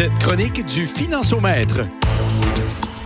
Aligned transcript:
cette 0.00 0.18
chronique 0.18 0.64
du 0.64 0.86
Financiomètre. 0.86 1.80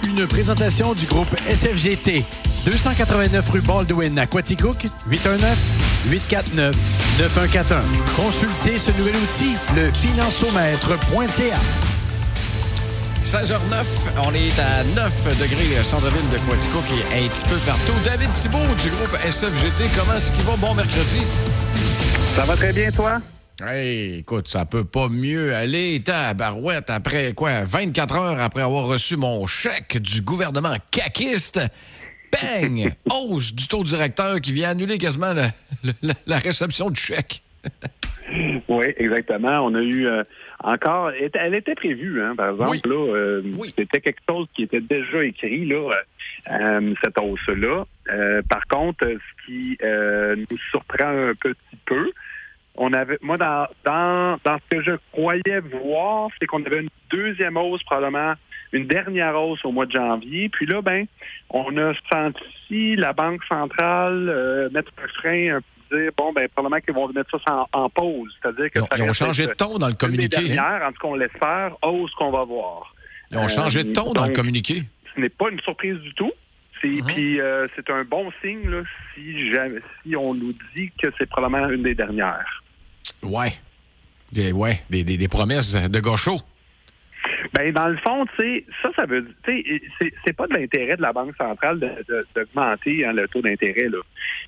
Une 0.07 0.29
présentation 0.29 0.95
du 0.95 1.07
groupe 1.07 1.35
SFGT. 1.53 2.25
289 2.67 3.51
rue 3.51 3.63
Baldwin 3.63 4.17
à 4.17 4.27
Quaticook, 4.27 4.87
819-849-9141. 6.07 7.83
Consultez 8.15 8.79
ce 8.79 8.93
nouvel 8.93 9.17
outil, 9.17 9.57
le 9.75 9.91
financiomètre.ca. 9.91 11.59
16h09, 13.25 13.85
on 14.29 14.33
est 14.33 14.57
à 14.61 14.85
9 14.85 15.39
degrés 15.41 15.83
centre-ville 15.83 16.31
de 16.31 16.39
Quaticook 16.49 16.85
et 17.13 17.25
un 17.25 17.29
petit 17.29 17.45
peu 17.47 17.57
partout. 17.67 17.95
David 18.05 18.31
Thibault 18.35 18.73
du 18.85 18.91
groupe 18.91 19.19
SFGT, 19.29 19.91
comment 19.99 20.17
est-ce 20.17 20.31
qu'il 20.31 20.45
va? 20.45 20.55
Bon 20.59 20.75
mercredi. 20.75 21.25
Ça 22.37 22.45
va 22.45 22.55
très 22.55 22.73
bien, 22.73 22.93
toi? 22.93 23.21
Hey, 23.63 24.19
écoute, 24.19 24.49
ça 24.49 24.67
peut 24.67 24.85
pas 24.85 25.09
mieux 25.09 25.55
aller. 25.55 26.03
Barouette, 26.37 26.91
après 26.91 27.35
quoi, 27.35 27.63
24 27.63 28.17
heures 28.17 28.41
après 28.41 28.63
avoir 28.63 28.89
reçu 28.89 29.17
mon 29.17 29.47
chèque 29.47 29.99
du 29.99 30.23
gouvernement 30.23 30.75
caquiste, 30.91 31.61
bang! 32.33 32.91
Hausse 33.13 33.55
du 33.55 33.69
taux 33.69 33.85
directeur 33.85 34.41
qui 34.41 34.53
vient 34.53 34.71
annuler 34.71 34.99
quasiment 34.99 35.35
la, 36.03 36.39
réception 36.39 36.91
du 36.91 37.01
chèque. 37.01 37.43
oui, 38.69 38.87
exactement. 38.97 39.61
On 39.61 39.77
a 39.77 39.83
eu 39.83 40.09
euh, 40.09 40.25
encore... 40.65 41.13
Elle 41.13 41.55
était 41.55 41.77
prévue, 41.77 42.21
hein, 42.23 42.35
par 42.37 42.51
exemple. 42.51 42.89
Là, 42.89 43.15
euh, 43.15 43.43
C'était 43.79 44.01
quelque 44.01 44.23
chose 44.29 44.49
qui 44.53 44.65
était 44.65 44.81
déjà 44.81 45.23
écrit, 45.23 45.65
là, 45.65 45.93
euh, 46.51 46.95
cette 47.05 47.19
hausse-là. 47.19 47.85
par 48.49 48.67
contre, 48.67 49.07
ce 49.07 49.47
qui 49.47 49.79
nous 49.81 50.59
surprend 50.73 51.29
un 51.29 51.35
petit 51.35 51.79
peu, 51.87 52.11
on 52.77 52.93
avait, 52.93 53.19
moi, 53.23 53.37
dans, 53.37 53.67
dans, 53.85 54.39
dans 54.45 54.59
ce 54.59 54.77
que 54.77 54.83
je 54.83 54.93
croyais 55.13 55.61
voir, 55.61 56.29
c'est 56.39 56.47
qu'on 56.47 56.65
avait 56.65 56.81
une 56.81 56.89
deuxième 57.11 57.57
hausse, 57.57 57.83
probablement 57.85 58.35
une 58.73 58.87
dernière 58.87 59.41
hausse 59.41 59.65
au 59.65 59.71
mois 59.71 59.87
de 59.87 59.93
janvier. 59.93 60.49
Puis 60.49 60.67
là, 60.67 60.83
ben, 60.83 61.07
on 61.51 61.77
a 61.77 61.93
senti 62.13 62.97
la 62.97 63.13
Banque 63.13 63.45
centrale 63.45 64.29
euh, 64.29 64.69
mettre 64.71 64.91
un 65.03 65.09
frein, 65.09 65.57
un 65.57 65.61
peu 65.61 65.97
dire, 65.97 66.11
bon, 66.17 66.33
ben, 66.33 66.49
probablement 66.49 66.81
qu'ils 66.81 66.95
vont 66.95 67.09
mettre 67.13 67.41
ça 67.47 67.67
en, 67.73 67.89
pause. 67.89 68.37
C'est-à-dire 68.43 68.71
que 68.71 68.81
ils, 68.97 69.03
ont 69.03 69.13
changé 69.13 69.47
de 69.47 69.53
ton 69.53 69.79
dans 69.79 69.89
le 69.89 69.95
communiqué. 69.95 70.59
Hein? 70.59 70.81
En 70.85 70.93
tout 70.93 70.99
cas, 71.01 71.09
on 71.09 71.15
laisse 71.15 71.31
faire, 71.39 71.77
hausse 71.83 72.13
qu'on 72.15 72.33
va 72.33 72.45
voir. 72.45 72.93
Ils 73.31 73.39
ont 73.39 73.49
changé 73.49 73.85
de 73.85 73.93
ton 73.93 74.13
dans 74.13 74.25
le 74.25 74.31
euh, 74.31 74.35
communiqué. 74.35 74.83
Ce 75.15 75.21
n'est 75.21 75.29
pas 75.29 75.51
une 75.51 75.61
surprise 75.61 75.99
du 75.99 76.13
tout. 76.15 76.33
Uh-huh. 76.83 77.03
Puis 77.07 77.41
euh, 77.41 77.67
c'est 77.75 77.89
un 77.89 78.05
bon 78.05 78.31
signe 78.43 78.69
là, 78.69 78.83
si, 79.15 79.51
si 80.03 80.17
on 80.17 80.35
nous 80.35 80.53
dit 80.77 80.91
que 81.03 81.09
c'est 81.17 81.25
probablement 81.25 81.71
une 81.71 81.83
des 81.83 81.95
dernières. 81.95 82.64
Ouais. 83.25 83.53
Des, 84.33 84.53
ouais, 84.53 84.81
des, 84.91 85.05
des, 85.05 85.29
promesses 85.29 85.75
de 85.75 86.01
gaucho. 86.01 86.41
Ben 87.53 87.73
dans 87.73 87.89
le 87.89 87.97
fond, 87.99 88.25
ça, 88.83 88.89
ça 88.97 89.07
veut 89.07 89.23
dire, 89.47 89.81
c'est 90.25 90.33
pas 90.33 90.47
de 90.49 90.55
l'intérêt 90.55 90.97
de 90.97 91.03
la 91.03 91.13
Banque 91.13 91.37
centrale 91.37 91.79
d'augmenter 92.35 93.05
hein, 93.05 93.13
le 93.13 93.29
taux 93.29 93.43
d'intérêt. 93.43 93.89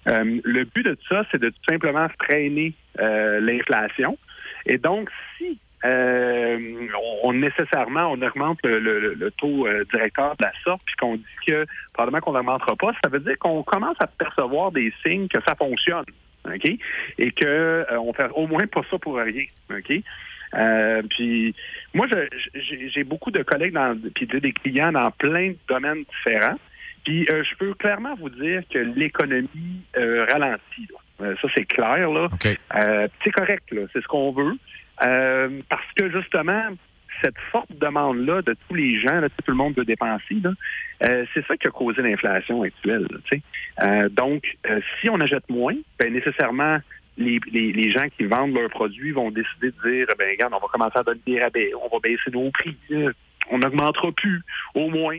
Euh, 0.08 0.40
le 0.42 0.64
but 0.64 0.84
de 0.84 0.96
ça, 1.08 1.22
c'est 1.30 1.40
de 1.40 1.50
tout 1.50 1.62
simplement 1.68 2.08
freiner 2.20 2.72
euh, 2.98 3.38
l'inflation. 3.40 4.18
Et 4.64 4.78
donc, 4.78 5.10
si 5.36 5.58
euh, 5.84 6.88
on, 7.22 7.32
nécessairement 7.34 8.10
on 8.10 8.20
augmente 8.22 8.58
le, 8.64 9.30
taux 9.38 9.68
directeur 9.92 10.34
de 10.36 10.44
la 10.44 10.52
sorte, 10.64 10.82
puis 10.84 10.96
qu'on 10.96 11.16
dit 11.16 11.24
que 11.46 11.64
probablement 11.92 12.20
qu'on 12.20 12.32
n'augmentera 12.32 12.74
pas, 12.74 12.92
ça 13.04 13.10
veut 13.10 13.20
dire 13.20 13.38
qu'on 13.38 13.62
commence 13.62 13.96
à 14.00 14.08
percevoir 14.08 14.72
des 14.72 14.92
signes 15.04 15.28
que 15.28 15.38
ça 15.46 15.54
fonctionne. 15.54 16.06
OK? 16.46 16.78
Et 17.18 17.30
que 17.32 17.44
euh, 17.44 17.98
on 17.98 18.12
fait 18.12 18.28
au 18.34 18.46
moins 18.46 18.66
pas 18.66 18.82
ça 18.90 18.98
pour 18.98 19.16
rien. 19.16 19.44
OK? 19.70 20.02
Euh, 20.54 21.02
puis 21.10 21.54
moi, 21.92 22.06
j'ai 22.54 23.04
beaucoup 23.04 23.30
de 23.30 23.42
collègues 23.42 23.72
dans, 23.72 23.98
puis 24.14 24.26
des 24.26 24.52
clients 24.52 24.92
dans 24.92 25.10
plein 25.10 25.50
de 25.50 25.58
domaines 25.68 26.04
différents. 26.04 26.58
Puis 27.04 27.26
euh, 27.30 27.42
je 27.44 27.54
peux 27.56 27.74
clairement 27.74 28.14
vous 28.16 28.30
dire 28.30 28.62
que 28.72 28.78
l'économie 28.78 29.82
ralentit. 29.96 30.88
ça, 31.18 31.48
c'est 31.54 31.66
clair. 31.66 32.10
là. 32.10 32.28
c'est 33.24 33.30
correct, 33.30 33.70
là. 33.72 33.82
C'est 33.92 34.02
ce 34.02 34.08
qu'on 34.08 34.32
veut. 34.32 34.56
parce 34.98 35.92
que 35.96 36.10
justement, 36.10 36.70
cette 37.22 37.38
forte 37.50 37.70
demande-là 37.78 38.42
de 38.42 38.56
tous 38.68 38.74
les 38.74 39.00
gens, 39.00 39.20
là, 39.20 39.28
tout 39.28 39.50
le 39.50 39.56
monde 39.56 39.74
veut 39.76 39.84
dépenser, 39.84 40.36
euh, 41.08 41.24
c'est 41.34 41.46
ça 41.46 41.56
qui 41.56 41.66
a 41.66 41.70
causé 41.70 42.02
l'inflation 42.02 42.62
actuelle. 42.62 43.06
Euh, 43.82 44.08
donc, 44.08 44.56
euh, 44.68 44.80
si 45.00 45.10
on 45.10 45.20
achète 45.20 45.48
moins, 45.48 45.74
ben, 45.98 46.12
nécessairement, 46.12 46.78
les, 47.18 47.90
gens 47.90 48.08
qui 48.16 48.24
vendent 48.24 48.54
leurs 48.54 48.70
produits 48.70 49.12
vont 49.12 49.30
décider 49.30 49.70
de 49.70 49.90
dire, 49.90 50.06
ben 50.18 50.28
regarde, 50.30 50.52
on 50.54 50.60
va 50.60 50.68
commencer 50.70 50.98
à 50.98 51.02
donner 51.02 51.20
des 51.26 51.42
rabais, 51.42 51.72
on 51.74 51.88
va 51.88 51.98
baisser 52.00 52.30
nos 52.30 52.50
prix, 52.50 52.76
on 53.50 53.58
n'augmentera 53.58 54.12
plus, 54.12 54.42
au 54.74 54.90
moins, 54.90 55.18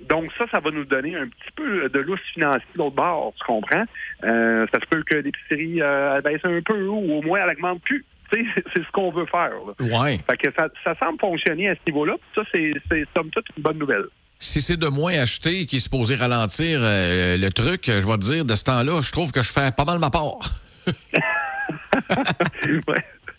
donc 0.00 0.32
ça, 0.36 0.46
ça 0.50 0.60
va 0.60 0.70
nous 0.70 0.84
donner 0.84 1.14
un 1.14 1.28
petit 1.28 1.52
peu 1.54 1.88
de 1.88 1.98
lousse 2.00 2.20
financier 2.32 2.66
de 2.74 2.78
l'autre 2.78 2.96
bord, 2.96 3.32
tu 3.38 3.44
comprends? 3.44 3.84
ça 4.22 4.80
se 4.80 4.86
peut 4.88 5.02
que 5.02 5.18
l'épicerie 5.18 5.80
baisse 6.24 6.44
un 6.44 6.60
peu 6.62 6.86
ou 6.86 7.18
au 7.18 7.22
moins 7.22 7.40
elle 7.40 7.48
n'augmente 7.48 7.82
plus 7.82 8.04
c'est 8.32 8.82
ce 8.82 8.90
qu'on 8.92 9.10
veut 9.10 9.26
faire. 9.26 9.52
Ouais. 9.80 10.20
Fait 10.28 10.36
que 10.36 10.48
ça, 10.56 10.94
semble 10.98 11.18
fonctionner 11.20 11.68
à 11.70 11.74
ce 11.74 11.80
niveau-là. 11.86 12.14
Ça, 12.34 12.42
c'est 12.52 12.72
somme 13.16 13.30
toute 13.30 13.46
une 13.56 13.62
bonne 13.62 13.78
nouvelle. 13.78 14.04
Si 14.38 14.60
c'est 14.60 14.76
de 14.76 14.88
moins 14.88 15.14
acheter 15.14 15.64
qui 15.66 15.76
est 15.76 15.80
supposé 15.80 16.14
ralentir 16.14 16.80
euh, 16.82 17.38
le 17.38 17.48
truc, 17.50 17.84
je 17.86 18.06
vais 18.06 18.16
te 18.18 18.22
dire, 18.22 18.44
de 18.44 18.54
ce 18.54 18.64
temps-là, 18.64 19.00
je 19.00 19.10
trouve 19.10 19.32
que 19.32 19.42
je 19.42 19.50
fais 19.50 19.70
pas 19.74 19.84
mal 19.84 19.98
ma 19.98 20.10
part. 20.10 20.38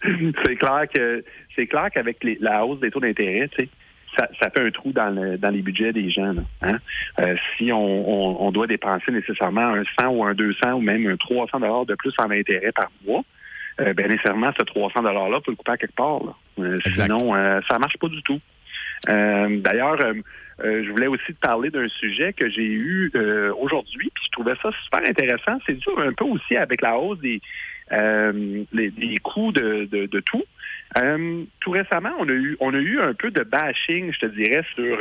C'est 0.03 0.55
clair 0.55 0.83
que 0.93 1.23
c'est 1.55 1.67
clair 1.67 1.89
qu'avec 1.93 2.17
la 2.39 2.65
hausse 2.65 2.79
des 2.79 2.91
taux 2.91 2.99
d'intérêt, 2.99 3.49
ça, 4.17 4.27
fait 4.49 4.61
un 4.61 4.71
trou 4.71 4.91
dans, 4.91 5.09
les 5.09 5.61
budgets 5.61 5.93
des 5.93 6.09
gens. 6.09 6.33
Hein. 6.61 6.77
Euh, 7.19 7.35
si 7.57 7.71
on, 7.71 8.51
doit 8.51 8.67
dépenser 8.67 9.11
nécessairement 9.11 9.73
un 9.73 9.83
100 9.99 10.07
ou 10.07 10.23
un 10.23 10.33
200 10.33 10.73
ou 10.73 10.81
même 10.81 11.07
un 11.07 11.17
300 11.17 11.85
de 11.85 11.95
plus 11.95 12.13
en 12.19 12.31
intérêt 12.31 12.71
par 12.71 12.89
mois, 13.05 13.23
euh, 13.79 13.93
ben, 13.93 14.09
nécessairement, 14.09 14.51
ce 14.57 14.63
300 14.63 15.01
$-là 15.01 15.39
peut 15.41 15.51
le 15.51 15.55
couper 15.55 15.71
à 15.71 15.77
quelque 15.77 15.95
part. 15.95 16.21
Euh, 16.59 16.77
sinon, 16.91 17.35
euh, 17.35 17.59
ça 17.69 17.77
marche 17.77 17.97
pas 17.97 18.07
du 18.07 18.21
tout. 18.23 18.39
D'ailleurs, 19.07 19.97
je 20.63 20.89
voulais 20.89 21.05
aussi 21.05 21.33
te 21.33 21.39
parler 21.39 21.69
d'un 21.69 21.87
sujet 21.87 22.33
que 22.33 22.49
j'ai 22.49 22.65
eu 22.65 23.11
aujourd'hui, 23.59 24.11
puis 24.13 24.23
je 24.25 24.31
trouvais 24.31 24.55
ça 24.61 24.71
super 24.83 25.01
intéressant. 25.07 25.59
C'est 25.67 25.75
dû 25.75 25.87
un 25.97 26.13
peu 26.13 26.25
aussi 26.25 26.57
avec 26.57 26.81
la 26.81 26.97
hausse 26.97 27.19
des, 27.19 27.39
les, 27.91 29.17
coûts 29.21 29.51
de, 29.51 29.85
de, 29.85 30.19
tout. 30.21 30.43
tout 31.59 31.71
récemment, 31.71 32.09
on 32.17 32.27
a 32.27 32.33
eu 32.33 32.57
on 32.59 32.73
a 32.73 32.79
eu 32.79 32.99
un 32.99 33.13
peu 33.13 33.29
de 33.29 33.43
bashing, 33.43 34.11
je 34.11 34.19
te 34.19 34.25
dirais, 34.25 34.63
sur 34.73 34.97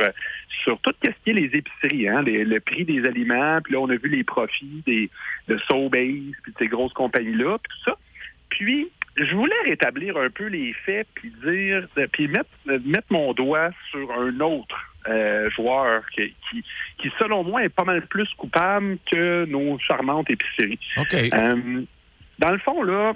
sur 0.63 0.79
tout 0.81 0.93
ce 1.03 1.09
qui 1.23 1.31
est 1.31 1.33
les 1.33 1.57
épiceries, 1.57 2.07
hein, 2.07 2.21
le 2.21 2.59
prix 2.59 2.85
des 2.85 3.05
aliments, 3.07 3.59
puis 3.63 3.73
là 3.73 3.79
on 3.79 3.89
a 3.89 3.95
vu 3.95 4.09
les 4.09 4.23
profits 4.23 4.83
des 4.85 5.09
de 5.47 5.57
Sobeys, 5.57 6.33
puis 6.43 6.51
de 6.51 6.57
ces 6.59 6.67
grosses 6.67 6.93
compagnies 6.93 7.33
là, 7.33 7.57
puis 7.57 7.75
tout 7.75 7.91
ça. 7.91 7.97
Puis, 8.49 8.89
je 9.17 9.35
voulais 9.35 9.55
rétablir 9.65 10.17
un 10.17 10.29
peu 10.29 10.45
les 10.45 10.73
faits, 10.73 11.07
puis 11.15 11.31
dire, 11.43 11.87
puis 12.11 12.27
mettre, 12.27 12.49
mettre 12.65 13.07
mon 13.09 13.33
doigt 13.33 13.71
sur 13.91 14.11
un 14.11 14.39
autre 14.39 14.77
euh, 15.07 15.49
joueur 15.51 16.03
qui, 16.09 16.33
qui, 16.51 17.11
selon 17.17 17.43
moi, 17.43 17.63
est 17.63 17.69
pas 17.69 17.83
mal 17.83 18.05
plus 18.07 18.27
coupable 18.33 18.97
que 19.09 19.45
nos 19.45 19.79
charmantes 19.79 20.29
épiceries. 20.29 20.79
Euh, 21.33 21.81
dans 22.39 22.51
le 22.51 22.57
fond, 22.59 22.83
là, 22.83 23.13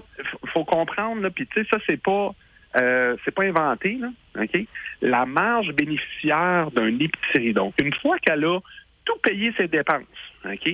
faut 0.47 0.63
comprendre, 0.63 1.27
puis 1.29 1.45
tu 1.47 1.61
sais, 1.61 1.67
ça, 1.71 1.77
c'est 1.87 2.01
pas. 2.01 2.33
Euh, 2.79 3.17
c'est 3.25 3.35
pas 3.35 3.43
inventé, 3.43 3.99
là, 3.99 4.07
OK? 4.41 4.57
La 5.01 5.25
marge 5.25 5.73
bénéficiaire 5.73 6.71
d'un 6.71 6.97
épicerie. 6.99 7.51
Donc, 7.51 7.73
une 7.81 7.93
fois 7.93 8.17
qu'elle 8.19 8.45
a 8.45 8.59
tout 9.03 9.17
payé 9.21 9.53
ses 9.57 9.67
dépenses, 9.67 10.05
OK? 10.45 10.69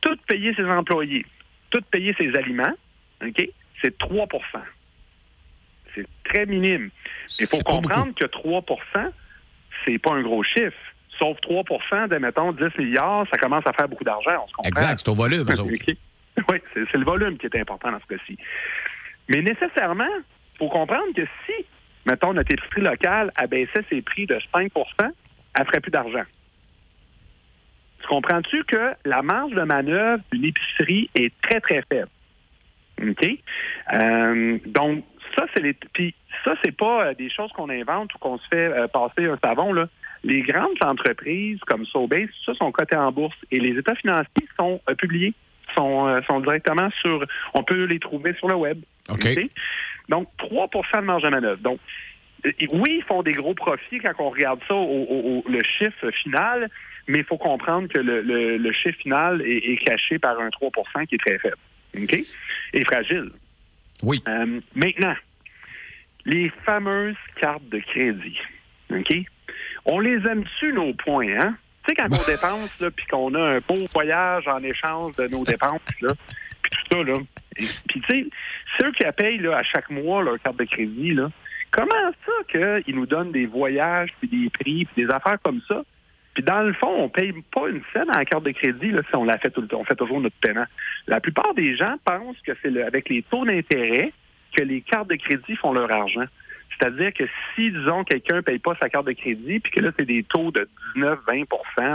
Tout 0.00 0.16
payé 0.26 0.54
ses 0.54 0.64
employés, 0.64 1.26
tout 1.68 1.82
payé 1.90 2.14
ses 2.16 2.34
aliments, 2.34 2.74
OK? 3.22 3.50
C'est 3.82 3.98
3% 3.98 4.38
C'est 5.94 6.06
très 6.24 6.46
minime. 6.46 6.90
Il 7.38 7.46
faut 7.46 7.60
comprendre 7.60 8.14
que 8.14 8.26
3% 8.26 9.10
c'est 9.84 9.98
pas 9.98 10.12
un 10.12 10.22
gros 10.22 10.42
chiffre. 10.42 10.76
Sauf 11.18 11.38
3% 11.38 12.08
de, 12.08 12.16
mettons, 12.18 12.52
10 12.52 12.64
milliards, 12.78 13.26
ça 13.30 13.38
commence 13.38 13.64
à 13.66 13.72
faire 13.72 13.88
beaucoup 13.88 14.04
d'argent. 14.04 14.46
Exact, 14.64 15.00
c'est 15.02 15.08
au 15.08 15.14
volume. 15.14 15.46
oui, 16.50 16.58
c'est 16.74 16.94
le 16.94 17.04
volume 17.04 17.38
qui 17.38 17.46
est 17.46 17.56
important 17.56 17.90
dans 17.90 18.00
ce 18.00 18.14
cas-ci. 18.14 18.36
Mais 19.28 19.40
nécessairement, 19.40 20.04
il 20.04 20.58
faut 20.58 20.68
comprendre 20.68 21.14
que 21.14 21.26
si, 21.46 21.64
mettons, 22.04 22.34
notre 22.34 22.52
épicerie 22.52 22.82
locale 22.82 23.32
abaissait 23.36 23.84
ses 23.88 24.02
prix 24.02 24.26
de 24.26 24.38
5% 24.54 24.70
elle 25.58 25.66
ferait 25.66 25.80
plus 25.80 25.90
d'argent. 25.90 26.24
Tu 28.00 28.08
comprends-tu 28.08 28.64
que 28.64 28.92
la 29.04 29.22
marge 29.22 29.52
de 29.52 29.62
manœuvre 29.62 30.22
d'une 30.32 30.44
épicerie 30.44 31.10
est 31.14 31.32
très, 31.40 31.60
très 31.60 31.82
faible? 31.88 32.08
OK? 33.02 33.38
Euh, 33.94 34.58
donc, 34.66 35.04
ça, 35.36 35.46
c'est 35.54 35.62
les. 35.62 35.74
Puis, 35.74 36.14
ça, 36.44 36.54
c'est 36.64 36.76
pas 36.76 37.06
euh, 37.06 37.14
des 37.14 37.30
choses 37.30 37.52
qu'on 37.52 37.70
invente 37.70 38.14
ou 38.14 38.18
qu'on 38.18 38.38
se 38.38 38.46
fait 38.48 38.68
euh, 38.68 38.86
passer 38.88 39.26
un 39.26 39.38
savon, 39.42 39.72
là. 39.72 39.88
Les 40.24 40.42
grandes 40.42 40.82
entreprises 40.82 41.60
comme 41.66 41.84
Sobeys, 41.84 42.28
ça, 42.44 42.54
sont 42.54 42.72
cotées 42.72 42.96
en 42.96 43.12
bourse 43.12 43.36
et 43.50 43.60
les 43.60 43.78
états 43.78 43.94
financiers 43.94 44.48
sont 44.58 44.80
publiés, 44.98 45.34
sont, 45.76 46.20
sont 46.26 46.40
directement 46.40 46.88
sur. 47.00 47.24
On 47.54 47.62
peut 47.62 47.84
les 47.84 48.00
trouver 48.00 48.34
sur 48.34 48.48
le 48.48 48.56
web. 48.56 48.80
OK. 49.08 49.26
Donc, 50.08 50.28
3 50.38 50.68
de 50.68 51.00
marge 51.00 51.22
de 51.22 51.28
manœuvre. 51.28 51.60
Donc, 51.60 51.78
oui, 52.44 52.96
ils 52.98 53.04
font 53.06 53.22
des 53.22 53.32
gros 53.32 53.54
profits 53.54 53.98
quand 53.98 54.24
on 54.24 54.30
regarde 54.30 54.60
ça 54.68 54.74
au, 54.74 55.44
le 55.48 55.62
chiffre 55.62 56.10
final, 56.10 56.70
mais 57.08 57.18
il 57.18 57.24
faut 57.24 57.38
comprendre 57.38 57.88
que 57.88 57.98
le, 57.98 58.72
chiffre 58.72 58.98
final 58.98 59.42
est, 59.42 59.76
caché 59.84 60.18
par 60.18 60.38
un 60.40 60.48
3% 60.48 61.06
qui 61.06 61.16
est 61.16 61.18
très 61.18 61.38
faible. 61.38 61.56
OK? 62.02 62.18
Et 62.72 62.84
fragile. 62.84 63.30
Oui. 64.02 64.22
Euh, 64.28 64.60
maintenant, 64.74 65.14
les 66.24 66.50
fameuses 66.64 67.16
cartes 67.40 67.68
de 67.68 67.78
crédit. 67.78 68.38
OK? 68.90 69.14
On 69.84 70.00
les 70.00 70.26
aime-tu, 70.26 70.72
nos 70.72 70.92
points, 70.94 71.38
hein? 71.40 71.56
Tu 71.86 71.94
sais, 71.94 71.96
quand 71.96 72.08
on 72.12 72.30
dépense, 72.30 72.82
puis 72.94 73.06
qu'on 73.06 73.34
a 73.34 73.40
un 73.40 73.58
beau 73.60 73.86
voyage 73.94 74.46
en 74.48 74.62
échange 74.62 75.14
de 75.16 75.28
nos 75.28 75.44
dépenses, 75.44 75.80
là, 76.00 76.12
puis 76.62 76.70
tout 76.70 76.96
ça, 76.96 77.02
là. 77.02 77.14
Puis, 77.54 78.00
tu 78.00 78.02
sais, 78.08 78.26
ceux 78.78 78.92
qui 78.92 79.04
payent 79.16 79.38
là, 79.38 79.56
à 79.56 79.62
chaque 79.62 79.88
mois 79.88 80.22
leur 80.22 80.40
carte 80.40 80.58
de 80.58 80.64
crédit, 80.64 81.14
là, 81.14 81.30
comment 81.70 82.12
ça 82.26 82.32
qu'ils 82.84 82.94
nous 82.94 83.06
donnent 83.06 83.32
des 83.32 83.46
voyages, 83.46 84.10
puis 84.18 84.28
des 84.28 84.50
prix, 84.50 84.84
puis 84.84 85.04
des 85.04 85.10
affaires 85.10 85.38
comme 85.42 85.60
ça? 85.66 85.82
Puis 86.36 86.42
dans 86.42 86.60
le 86.60 86.74
fond, 86.74 86.90
on 86.90 87.08
paye 87.08 87.32
pas 87.50 87.66
une 87.70 87.80
scène 87.94 88.10
à 88.10 88.18
la 88.18 88.26
carte 88.26 88.44
de 88.44 88.50
crédit 88.50 88.90
là, 88.90 89.00
si 89.08 89.16
on 89.16 89.24
la 89.24 89.38
fait 89.38 89.48
tout 89.48 89.62
le 89.62 89.68
temps. 89.68 89.80
On 89.80 89.84
fait 89.84 89.94
toujours 89.94 90.20
notre 90.20 90.36
paiement. 90.36 90.66
La 91.06 91.18
plupart 91.18 91.54
des 91.54 91.74
gens 91.74 91.94
pensent 92.04 92.36
que 92.46 92.52
c'est 92.60 92.82
avec 92.82 93.08
les 93.08 93.22
taux 93.22 93.46
d'intérêt 93.46 94.12
que 94.54 94.62
les 94.62 94.82
cartes 94.82 95.08
de 95.08 95.14
crédit 95.14 95.56
font 95.56 95.72
leur 95.72 95.90
argent. 95.90 96.26
C'est-à-dire 96.78 97.14
que 97.14 97.24
si, 97.54 97.70
disons, 97.70 98.04
quelqu'un 98.04 98.36
ne 98.36 98.40
paye 98.42 98.58
pas 98.58 98.76
sa 98.82 98.90
carte 98.90 99.06
de 99.06 99.12
crédit, 99.12 99.60
puis 99.60 99.72
que 99.72 99.80
là, 99.80 99.92
c'est 99.98 100.04
des 100.04 100.24
taux 100.24 100.50
de 100.50 100.68
19, 100.94 101.20
20% 101.26 101.46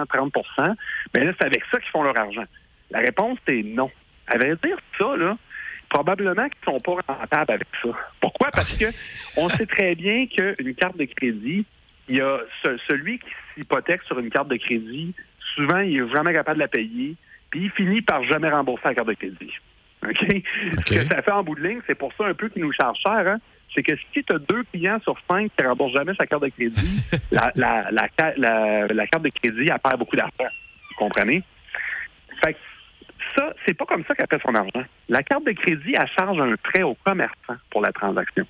30% 0.07 0.75
bien 1.13 1.23
là, 1.23 1.33
c'est 1.39 1.45
avec 1.45 1.61
ça 1.71 1.79
qu'ils 1.79 1.91
font 1.91 2.01
leur 2.01 2.19
argent. 2.19 2.45
La 2.89 2.97
réponse 2.97 3.37
est 3.47 3.61
non. 3.61 3.91
À 4.25 4.39
vrai 4.39 4.55
dire, 4.63 4.77
ça, 4.97 5.15
là, 5.17 5.37
probablement 5.87 6.49
qu'ils 6.49 6.67
ne 6.67 6.73
sont 6.73 6.79
pas 6.79 7.13
rentables 7.13 7.51
avec 7.51 7.67
ça. 7.83 7.89
Pourquoi? 8.19 8.49
Parce 8.49 8.75
que 8.75 8.85
on 9.37 9.49
sait 9.49 9.67
très 9.67 9.93
bien 9.93 10.25
qu'une 10.25 10.73
carte 10.73 10.97
de 10.97 11.05
crédit, 11.05 11.63
il 12.09 12.15
y 12.15 12.21
a 12.21 12.39
celui 12.87 13.19
qui 13.19 13.29
s'hypothèque 13.55 14.03
sur 14.03 14.19
une 14.19 14.29
carte 14.29 14.47
de 14.47 14.57
crédit, 14.57 15.13
souvent, 15.55 15.79
il 15.79 16.01
est 16.01 16.15
jamais 16.15 16.33
capable 16.33 16.57
de 16.57 16.63
la 16.63 16.67
payer, 16.67 17.15
puis 17.49 17.65
il 17.65 17.71
finit 17.71 18.01
par 18.01 18.23
jamais 18.23 18.49
rembourser 18.49 18.83
la 18.85 18.95
carte 18.95 19.07
de 19.07 19.13
crédit. 19.13 19.53
OK? 20.03 20.17
Ce 20.19 20.93
que 20.93 21.03
ça 21.03 21.21
fait 21.21 21.31
en 21.31 21.43
bout 21.43 21.55
de 21.55 21.67
ligne, 21.67 21.81
c'est 21.87 21.95
pour 21.95 22.13
ça 22.13 22.25
un 22.25 22.33
peu 22.33 22.49
qu'il 22.49 22.63
nous 22.63 22.71
charge 22.73 22.97
cher, 22.99 23.27
hein? 23.27 23.39
c'est 23.75 23.83
que 23.83 23.95
si 24.13 24.23
tu 24.23 24.33
as 24.33 24.39
deux 24.39 24.63
clients 24.65 24.99
sur 25.01 25.17
cinq 25.29 25.51
qui 25.55 25.63
ne 25.63 25.69
remboursent 25.69 25.93
jamais 25.93 26.13
sa 26.19 26.25
carte 26.25 26.43
de 26.43 26.49
crédit, 26.49 27.01
la, 27.31 27.51
la, 27.55 28.07
carte 28.09 29.23
de 29.23 29.29
crédit, 29.29 29.67
elle 29.71 29.79
perd 29.79 29.97
beaucoup 29.97 30.15
d'argent. 30.15 30.51
Vous 30.89 30.95
comprenez? 30.97 31.43
Fait 32.43 32.53
que 32.53 32.59
ça, 33.35 33.53
c'est 33.65 33.73
pas 33.73 33.85
comme 33.85 34.03
ça 34.05 34.15
qu'elle 34.15 34.27
fait 34.27 34.41
son 34.41 34.55
argent. 34.55 34.85
La 35.07 35.23
carte 35.23 35.45
de 35.45 35.51
crédit, 35.51 35.93
elle 35.97 36.07
charge 36.07 36.39
un 36.39 36.55
prêt 36.57 36.83
au 36.83 36.95
commerçant 36.95 37.55
pour 37.69 37.81
la 37.81 37.91
transaction. 37.91 38.45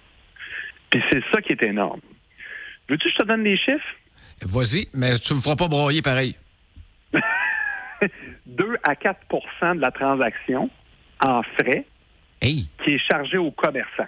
Puis 0.90 1.04
c'est 1.12 1.24
ça 1.32 1.42
qui 1.42 1.54
est 1.54 1.64
énorme. 1.64 2.02
Veux-tu 2.90 3.08
que 3.08 3.14
je 3.14 3.18
te 3.18 3.24
donne 3.24 3.44
des 3.44 3.58
chiffres? 3.58 3.96
Vas-y, 4.44 4.88
mais 4.94 5.18
tu 5.20 5.34
me 5.34 5.40
feras 5.40 5.56
pas 5.56 5.68
broyer 5.68 6.02
pareil. 6.02 6.36
2 8.48 8.78
à 8.84 8.94
4% 8.94 9.76
de 9.76 9.82
la 9.82 9.92
transaction 9.92 10.70
en 11.20 11.44
frais 11.44 11.86
qui 12.42 12.68
est 12.88 12.98
chargé 12.98 13.38
au 13.38 13.52
commerçant. 13.52 14.08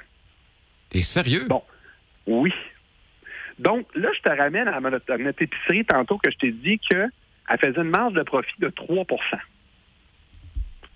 T'es 0.90 1.02
sérieux? 1.02 1.46
Bon, 1.48 1.64
oui. 2.26 2.52
Donc, 3.60 3.86
là, 3.96 4.10
je 4.16 4.22
te 4.22 4.30
ramène 4.30 4.68
à 4.68 4.80
notre, 4.80 5.42
épicerie 5.42 5.86
tantôt 5.86 6.18
que 6.18 6.32
je 6.32 6.38
t'ai 6.38 6.52
dit 6.52 6.80
qu'elle 6.80 7.12
faisait 7.60 7.80
une 7.80 7.90
marge 7.90 8.14
de 8.14 8.24
profit 8.24 8.60
de 8.60 8.70
3% 8.70 9.06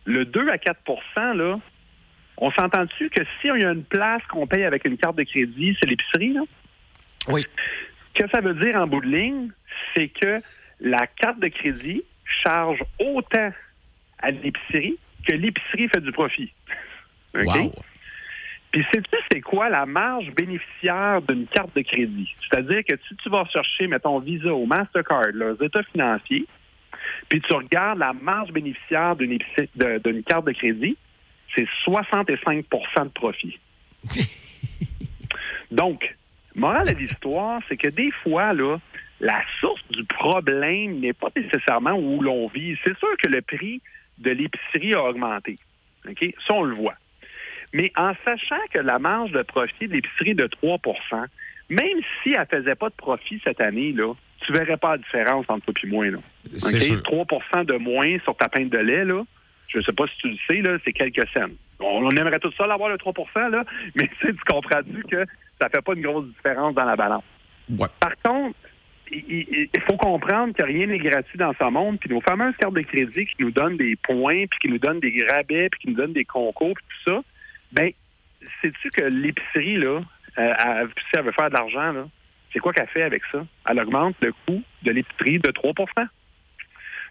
Le 0.06 0.25
2 0.25 0.48
à 0.50 0.57
4% 0.57 1.38
là, 1.38 1.60
on 2.38 2.51
s'entend-tu 2.51 3.10
que 3.10 3.24
si 3.24 3.48
il 3.48 3.62
y 3.62 3.66
a 3.66 3.72
une 3.72 3.83
place 3.83 4.22
qu'on 4.30 4.48
paye 4.48 4.63
avec 4.63 4.86
une 4.86 4.98
carte 4.98 5.18
de 5.18 5.24
crédit, 5.24 5.75
c'est 5.80 5.88
l'épicerie, 5.88 6.33
là? 6.33 6.42
Oui. 7.28 7.45
Ce 8.18 8.24
que 8.24 8.30
ça 8.30 8.42
veut 8.42 8.56
dire 8.56 8.75
en 8.75 8.88
bout 8.88 9.02
de 9.02 9.08
ligne, 9.08 9.50
c'est 9.96 10.08
que 10.08 10.42
la 10.80 11.08
carte 11.08 11.40
de 11.40 11.48
crédit 11.48 12.04
charge 12.44 12.84
autant 13.00 13.52
à 14.19 14.31
l'épicerie 14.31 14.98
que 15.28 15.34
l'épicerie 15.34 15.88
fait 15.90 16.02
du 16.02 16.12
profit. 16.12 16.52
Wow. 17.36 17.74
Puis 18.72 18.86
sais-tu 18.92 19.18
c'est 19.31 19.42
quoi 19.42 19.69
la 19.69 19.86
marge 19.86 20.31
bénéficiaire 20.31 21.22
d'une 21.22 21.48
carte 21.48 21.75
de 21.75 21.81
crédit? 21.81 22.34
C'est-à-dire 22.42 22.84
que 22.84 22.96
si 23.08 23.16
tu 23.16 23.30
vas 23.30 23.46
chercher, 23.46 23.88
mettons, 23.88 24.19
Visa 24.19 24.54
ou 24.54 24.66
Mastercard, 24.66 25.31
leurs 25.34 25.62
états 25.62 25.84
financiers, 25.84 26.46
puis 27.30 27.42
tu 27.42 27.54
regardes 27.54 28.00
la 28.00 28.14
marge 28.14 28.52
bénéficiaire 28.52 29.16
d'une 29.16 30.24
carte 30.24 30.46
de 30.46 30.52
crédit, 30.52 30.98
c'est 31.56 31.68
65% 31.86 33.04
de 33.04 33.10
profit. 33.10 33.60
Donc, 35.72 36.16
Morale 36.57 36.94
de 36.94 37.00
l'histoire, 37.00 37.62
c'est 37.69 37.77
que 37.77 37.89
des 37.89 38.12
fois, 38.12 38.54
là, 38.54 38.77
la 39.19 39.42
source 39.59 39.81
du 39.89 40.04
problème 40.04 41.00
n'est 41.00 41.13
pas 41.13 41.30
nécessairement 41.36 41.94
où 41.94 42.21
l'on 42.21 42.48
vit. 42.48 42.75
C'est 42.83 42.98
sûr 42.98 43.15
que 43.18 43.30
le 43.30 43.42
prix 43.42 43.81
de 44.18 44.31
l'épicerie 44.31 44.94
a 44.94 45.04
augmenté. 45.04 45.57
OK? 46.07 46.25
Ça, 46.45 46.54
on 46.54 46.63
le 46.63 46.75
voit. 46.75 46.95
Mais 47.74 47.92
en 47.95 48.13
sachant 48.25 48.56
que 48.71 48.80
la 48.80 49.00
marge 49.00 49.31
de 49.31 49.42
profit 49.44 49.88
de 49.88 49.94
l'épicerie 49.94 50.31
est 50.31 50.36
de 50.36 50.48
3% 50.48 51.27
même 51.69 52.00
si 52.21 52.31
elle 52.31 52.42
ne 52.42 52.45
faisait 52.45 52.75
pas 52.75 52.89
de 52.89 52.95
profit 52.95 53.42
cette 53.44 53.62
année, 53.62 53.92
là, 53.92 54.13
tu 54.42 54.51
ne 54.51 54.57
verrais 54.57 54.77
pas 54.77 54.92
la 54.92 54.98
différence 55.00 55.45
entre 55.50 55.71
toi 55.71 55.81
et 55.83 55.88
moi. 55.88 56.06
Là. 56.06 56.19
3% 56.54 57.65
de 57.65 57.77
moins 57.77 58.18
sur 58.24 58.36
ta 58.36 58.48
pinte 58.48 58.69
de 58.69 58.77
lait, 58.77 59.04
là, 59.04 59.24
je 59.68 59.80
ne 59.80 59.84
sais 59.84 59.94
pas 59.94 60.08
si 60.08 60.18
tu 60.18 60.30
le 60.30 60.38
sais, 60.50 60.62
là, 60.62 60.78
c'est 60.84 60.94
quelques 60.94 61.28
cents. 61.30 61.50
On, 61.80 62.10
aimerait 62.12 62.40
tout 62.40 62.52
ça 62.58 62.66
l'avoir 62.66 62.90
le 62.90 62.98
3 62.98 63.14
là, 63.50 63.64
mais 63.96 64.10
tu 64.19 64.34
comprends-tu 64.48 65.04
que 65.04 65.25
ça 65.62 65.69
fait 65.69 65.81
pas 65.81 65.94
une 65.94 66.02
grosse 66.02 66.28
différence 66.28 66.74
dans 66.74 66.86
la 66.86 66.96
balance? 66.96 67.24
Par 68.00 68.16
contre, 68.24 68.56
il, 69.12 69.69
faut 69.88 69.98
comprendre 69.98 70.54
que 70.54 70.64
rien 70.64 70.88
n'est 70.88 70.98
gratuit 70.98 71.38
dans 71.38 71.54
ce 71.54 71.69
monde. 71.69 72.00
Puis 72.00 72.10
nos 72.10 72.22
fameuses 72.22 72.56
cartes 72.58 72.74
de 72.74 72.81
crédit 72.81 73.25
qui 73.25 73.36
nous 73.40 73.52
donnent 73.52 73.78
des 73.78 73.96
points, 73.96 74.46
puis 74.48 74.60
qui 74.62 74.68
nous 74.69 74.80
donnent 74.80 75.00
des 75.00 75.25
rabais, 75.30 75.69
puis 75.69 75.80
qui 75.81 75.90
nous 75.90 75.96
donnent 75.96 76.14
des 76.14 76.25
concours, 76.25 76.74
puis 76.75 76.86
tout 77.04 77.14
ça, 77.14 77.22
ben, 77.72 77.92
sais-tu 78.62 78.90
que 78.90 79.04
l'épicerie, 79.04 79.78
là, 79.78 80.02
euh, 80.38 80.88
si 80.98 81.18
elle 81.18 81.24
veut 81.24 81.31
faire 81.31 81.50
de 81.50 81.56
l'argent, 81.56 81.92
là, 81.92 82.08
c'est 82.54 82.60
quoi 82.60 82.74
qu'elle 82.74 82.88
fait 82.88 83.04
avec 83.04 83.24
ça? 83.31 83.46
Elle 83.69 83.80
augmente 83.80 84.16
le 84.22 84.34
coût 84.46 84.64
de 84.84 84.92
l'épicerie 84.92 85.40
de 85.40 85.52
3% 85.52 86.08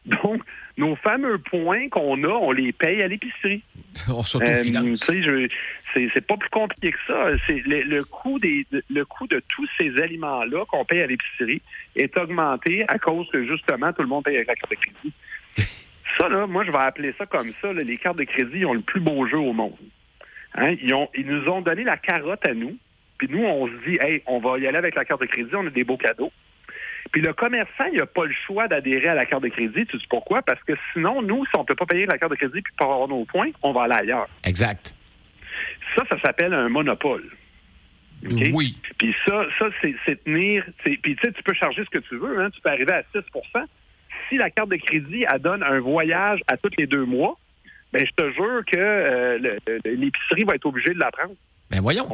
Donc, 0.06 0.43
nos 0.76 0.96
fameux 0.96 1.38
points 1.38 1.88
qu'on 1.88 2.23
a, 2.25 2.28
on 2.28 2.52
les 2.52 2.73
paye 2.73 3.02
à 3.02 3.08
l'épicerie. 3.08 3.62
on 4.08 4.23
s'autofinance. 4.23 5.08
Euh, 5.11 5.49
c'est 5.94 6.26
pas 6.26 6.37
plus 6.37 6.50
compliqué 6.50 6.93
que 6.93 6.99
ça. 7.06 7.31
C'est 7.46 7.62
le, 7.67 8.05
coût 8.05 8.38
des 8.38 8.67
le 8.90 9.05
coût 9.05 9.26
de 9.26 9.43
tous 9.49 9.67
ces 9.78 10.00
aliments-là 10.00 10.65
qu'on 10.67 10.84
paye 10.84 11.00
à 11.00 11.06
l'épicerie 11.06 11.62
est 11.94 12.17
augmenté 12.19 12.84
à 12.89 12.98
cause 12.98 13.27
que 13.31 13.46
justement 13.46 13.93
tout 13.93 14.03
le 14.03 14.08
monde 14.08 14.24
paye 14.24 14.36
avec 14.36 14.48
la 14.48 14.55
carte 14.55 14.70
de 14.70 14.77
crédit. 14.77 15.12
ça, 16.19 16.29
là, 16.29 16.46
moi, 16.46 16.65
je 16.65 16.70
vais 16.70 16.79
appeler 16.79 17.15
ça 17.17 17.24
comme 17.27 17.50
ça. 17.62 17.72
les 17.72 17.96
cartes 17.96 18.19
de 18.19 18.24
crédit 18.24 18.65
ont 18.67 18.74
le 18.74 18.81
plus 18.81 19.00
beau 19.00 19.27
jeu 19.27 19.39
au 19.39 19.53
monde. 19.53 19.77
Hein? 20.55 20.74
Ils, 20.82 20.93
ont, 20.93 21.08
ils 21.15 21.27
nous 21.27 21.48
ont 21.48 21.62
donné 21.62 21.84
la 21.84 21.96
carotte 21.96 22.46
à 22.46 22.55
nous. 22.55 22.77
Puis 23.19 23.29
nous, 23.31 23.44
on 23.44 23.67
se 23.67 23.72
dit, 23.89 23.98
hey, 24.03 24.22
on 24.27 24.39
va 24.39 24.58
y 24.58 24.67
aller 24.67 24.77
avec 24.77 24.94
la 24.94 25.06
carte 25.06 25.22
de 25.22 25.27
crédit, 25.27 25.55
on 25.55 25.67
a 25.67 25.70
des 25.70 25.84
beaux 25.84 25.96
cadeaux. 25.96 26.31
Puis 27.13 27.22
le 27.22 27.32
commerçant, 27.32 27.84
il 27.93 27.98
n'a 27.98 28.06
pas 28.06 28.25
le 28.25 28.34
choix 28.46 28.69
d'adhérer 28.69 29.08
à 29.08 29.15
la 29.15 29.27
carte 29.27 29.43
de 29.43 29.48
crédit. 29.48 29.86
Tu 29.86 29.98
sais 29.98 30.06
pourquoi? 30.08 30.43
Parce 30.43 30.63
que 30.65 30.72
sinon, 30.93 31.22
nous, 31.22 31.44
si 31.46 31.53
on 31.56 31.60
ne 31.60 31.67
peut 31.67 31.75
pas 31.75 31.86
payer 31.86 32.06
la 32.06 32.19
carte 32.19 32.32
de 32.32 32.36
crédit 32.36 32.63
puis 32.63 32.72
pas 32.79 32.84
avoir 32.84 33.08
nos 33.08 33.25
points, 33.25 33.51
on 33.63 33.72
va 33.72 33.84
aller 33.84 33.96
ailleurs. 34.01 34.29
Exact. 34.44 34.94
Ça, 35.94 36.05
ça 36.08 36.20
s'appelle 36.20 36.53
un 36.53 36.69
monopole. 36.69 37.25
Oui. 38.53 38.77
Puis 38.98 39.15
ça, 39.27 39.44
ça 39.58 39.67
c'est 39.81 40.25
tenir. 40.25 40.65
Puis 40.82 40.98
tu 41.03 41.17
sais, 41.22 41.32
tu 41.32 41.43
peux 41.43 41.55
charger 41.55 41.84
ce 41.84 41.91
que 41.91 41.98
tu 41.98 42.17
veux. 42.17 42.41
Hein, 42.41 42.51
tu 42.51 42.60
peux 42.60 42.70
arriver 42.70 42.93
à 42.93 43.03
6% 43.15 43.67
Si 44.29 44.36
la 44.36 44.51
carte 44.51 44.70
de 44.70 44.77
crédit, 44.77 45.27
elle 45.31 45.41
donne 45.41 45.63
un 45.63 45.81
voyage 45.81 46.41
à 46.48 46.56
tous 46.56 46.70
les 46.79 46.86
deux 46.86 47.05
mois, 47.05 47.39
ben 47.93 48.05
je 48.05 48.13
te 48.13 48.32
jure 48.32 48.65
que 48.67 48.79
euh, 48.79 49.58
l'épicerie 49.84 50.44
va 50.44 50.55
être 50.55 50.67
obligée 50.67 50.94
de 50.94 51.01
la 51.01 51.10
prendre. 51.10 51.34
Ben 51.70 51.81
voyons, 51.81 52.08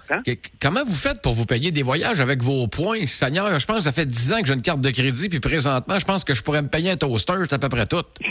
comment 0.60 0.82
vous 0.84 0.94
faites 0.94 1.20
pour 1.20 1.34
vous 1.34 1.44
payer 1.44 1.70
des 1.72 1.82
voyages 1.82 2.20
avec 2.20 2.42
vos 2.42 2.66
points? 2.68 3.06
Seigneur, 3.06 3.58
je 3.58 3.66
pense 3.66 3.78
que 3.78 3.82
ça 3.82 3.92
fait 3.92 4.06
10 4.06 4.32
ans 4.32 4.40
que 4.40 4.46
j'ai 4.46 4.54
une 4.54 4.62
carte 4.62 4.80
de 4.80 4.90
crédit, 4.90 5.28
puis 5.28 5.40
présentement, 5.40 5.98
je 5.98 6.06
pense 6.06 6.24
que 6.24 6.34
je 6.34 6.42
pourrais 6.42 6.62
me 6.62 6.68
payer 6.68 6.92
un 6.92 6.96
toaster, 6.96 7.34
c'est 7.42 7.52
à 7.52 7.58
peu 7.58 7.68
près 7.68 7.84
tout. 7.86 8.02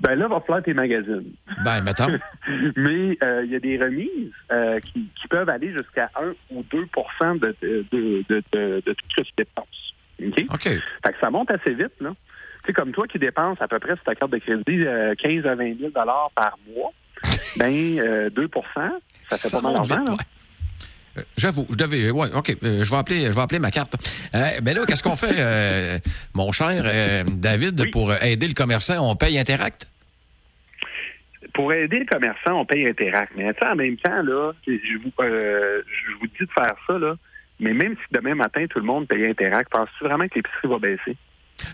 ben 0.00 0.14
là, 0.14 0.28
va 0.28 0.40
falloir 0.40 0.62
tes 0.62 0.74
magazines. 0.74 1.32
Ben, 1.64 1.80
mettons. 1.80 2.08
Mais 2.76 3.16
euh, 3.22 3.44
il 3.46 3.50
y 3.50 3.56
a 3.56 3.60
des 3.60 3.78
remises 3.78 4.32
euh, 4.52 4.78
qui, 4.80 5.08
peuvent 5.30 5.48
aller 5.48 5.72
jusqu'à 5.72 6.10
1 6.20 6.34
ou 6.50 6.62
2 6.70 6.78
de, 6.78 7.56
de, 7.62 8.24
de, 8.28 8.42
de, 8.52 8.80
tout 8.84 8.94
ce 9.10 9.22
que 9.22 9.22
tu 9.22 9.32
dépenses. 9.38 9.94
OK? 10.22 10.44
OK. 10.52 10.62
Fait 10.64 11.12
que 11.12 11.20
ça 11.20 11.30
monte 11.30 11.50
assez 11.50 11.72
vite, 11.72 11.92
là. 12.00 12.10
Tu 12.64 12.66
sais, 12.66 12.72
comme 12.72 12.92
toi 12.92 13.06
qui 13.06 13.18
dépenses 13.18 13.60
à 13.60 13.68
peu 13.68 13.78
près 13.78 13.94
sur 13.94 14.04
ta 14.04 14.14
carte 14.14 14.32
de 14.32 14.38
crédit 14.38 14.84
15 15.22 15.46
à 15.46 15.54
20 15.54 15.78
000 15.78 15.90
par 15.92 16.58
mois, 16.68 16.92
ben, 17.56 17.70
2% 17.70 17.98
euh, 18.00 18.88
ça 19.28 19.36
fait 19.36 19.56
pas 19.56 19.62
mal 19.62 19.74
d'argent. 19.74 20.04
Euh, 21.16 21.22
j'avoue, 21.36 21.66
je 21.70 21.76
devais. 21.76 22.10
Ouais, 22.10 22.28
OK. 22.34 22.56
Euh, 22.62 22.84
je 22.84 22.90
vais 22.90 22.96
appeler, 22.96 23.26
je 23.26 23.32
vais 23.32 23.40
appeler 23.40 23.58
ma 23.58 23.70
carte. 23.70 23.96
Mais 24.32 24.60
ben 24.62 24.76
là, 24.76 24.86
qu'est-ce 24.86 25.02
qu'on 25.02 25.16
fait, 25.16 26.00
mon 26.34 26.52
cher 26.52 26.82
David, 27.26 27.90
pour 27.90 28.12
aider 28.14 28.46
le 28.46 28.54
commerçant? 28.54 28.98
On 28.98 29.16
paye 29.16 29.38
Interact? 29.38 29.88
pour 31.58 31.72
aider 31.72 31.98
le 31.98 32.04
commerçant, 32.04 32.60
on 32.60 32.64
paye 32.64 32.86
Interac. 32.86 33.30
Mais 33.36 33.52
en 33.62 33.74
même 33.74 33.96
temps, 33.96 34.22
là, 34.22 34.52
je 34.64 34.96
vous, 35.02 35.10
euh, 35.24 35.82
je 35.86 36.12
vous 36.20 36.28
dis 36.28 36.46
de 36.46 36.52
faire 36.56 36.76
ça, 36.86 36.98
là, 36.98 37.16
mais 37.58 37.74
même 37.74 37.96
si 37.96 38.04
demain 38.12 38.36
matin, 38.36 38.64
tout 38.70 38.78
le 38.78 38.84
monde 38.84 39.08
paye 39.08 39.26
Interac, 39.26 39.68
penses-tu 39.68 40.04
vraiment 40.04 40.28
que 40.28 40.36
l'épicerie 40.36 40.68
va 40.68 40.78
baisser? 40.78 41.16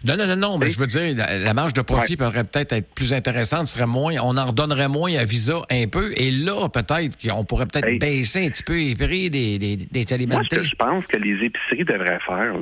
Non, 0.05 0.17
non, 0.19 0.27
non, 0.27 0.37
non, 0.37 0.59
mais 0.59 0.69
je 0.69 0.79
veux 0.79 0.87
dire, 0.87 1.15
la, 1.17 1.55
marge 1.55 1.73
de 1.73 1.81
profit 1.81 2.17
pourrait 2.17 2.45
peut-être 2.45 2.73
être 2.73 2.95
plus 2.95 3.15
intéressante, 3.15 3.69
serait 3.69 3.87
moins, 3.87 4.15
on 4.23 4.37
en 4.37 4.47
redonnerait 4.47 4.89
moins 4.89 5.15
à 5.15 5.25
Visa 5.25 5.63
un 5.71 5.87
peu, 5.87 6.13
et 6.19 6.31
là, 6.31 6.69
peut-être 6.69 7.17
qu'on 7.17 7.45
pourrait 7.45 7.67
peut-être 7.67 7.99
baisser 7.99 8.47
un 8.47 8.51
petit 8.51 8.63
peu 8.63 8.77
les 8.77 8.95
prix 8.95 9.31
des, 9.31 9.59
des, 9.59 9.77
des 9.77 10.13
aliments. 10.13 10.35
Moi, 10.35 10.45
ce 10.51 10.57
que 10.57 10.63
je 10.63 10.75
pense 10.77 11.07
que 11.07 11.17
les 11.17 11.45
épiceries 11.45 11.85
devraient 11.85 12.21
faire, 12.27 12.55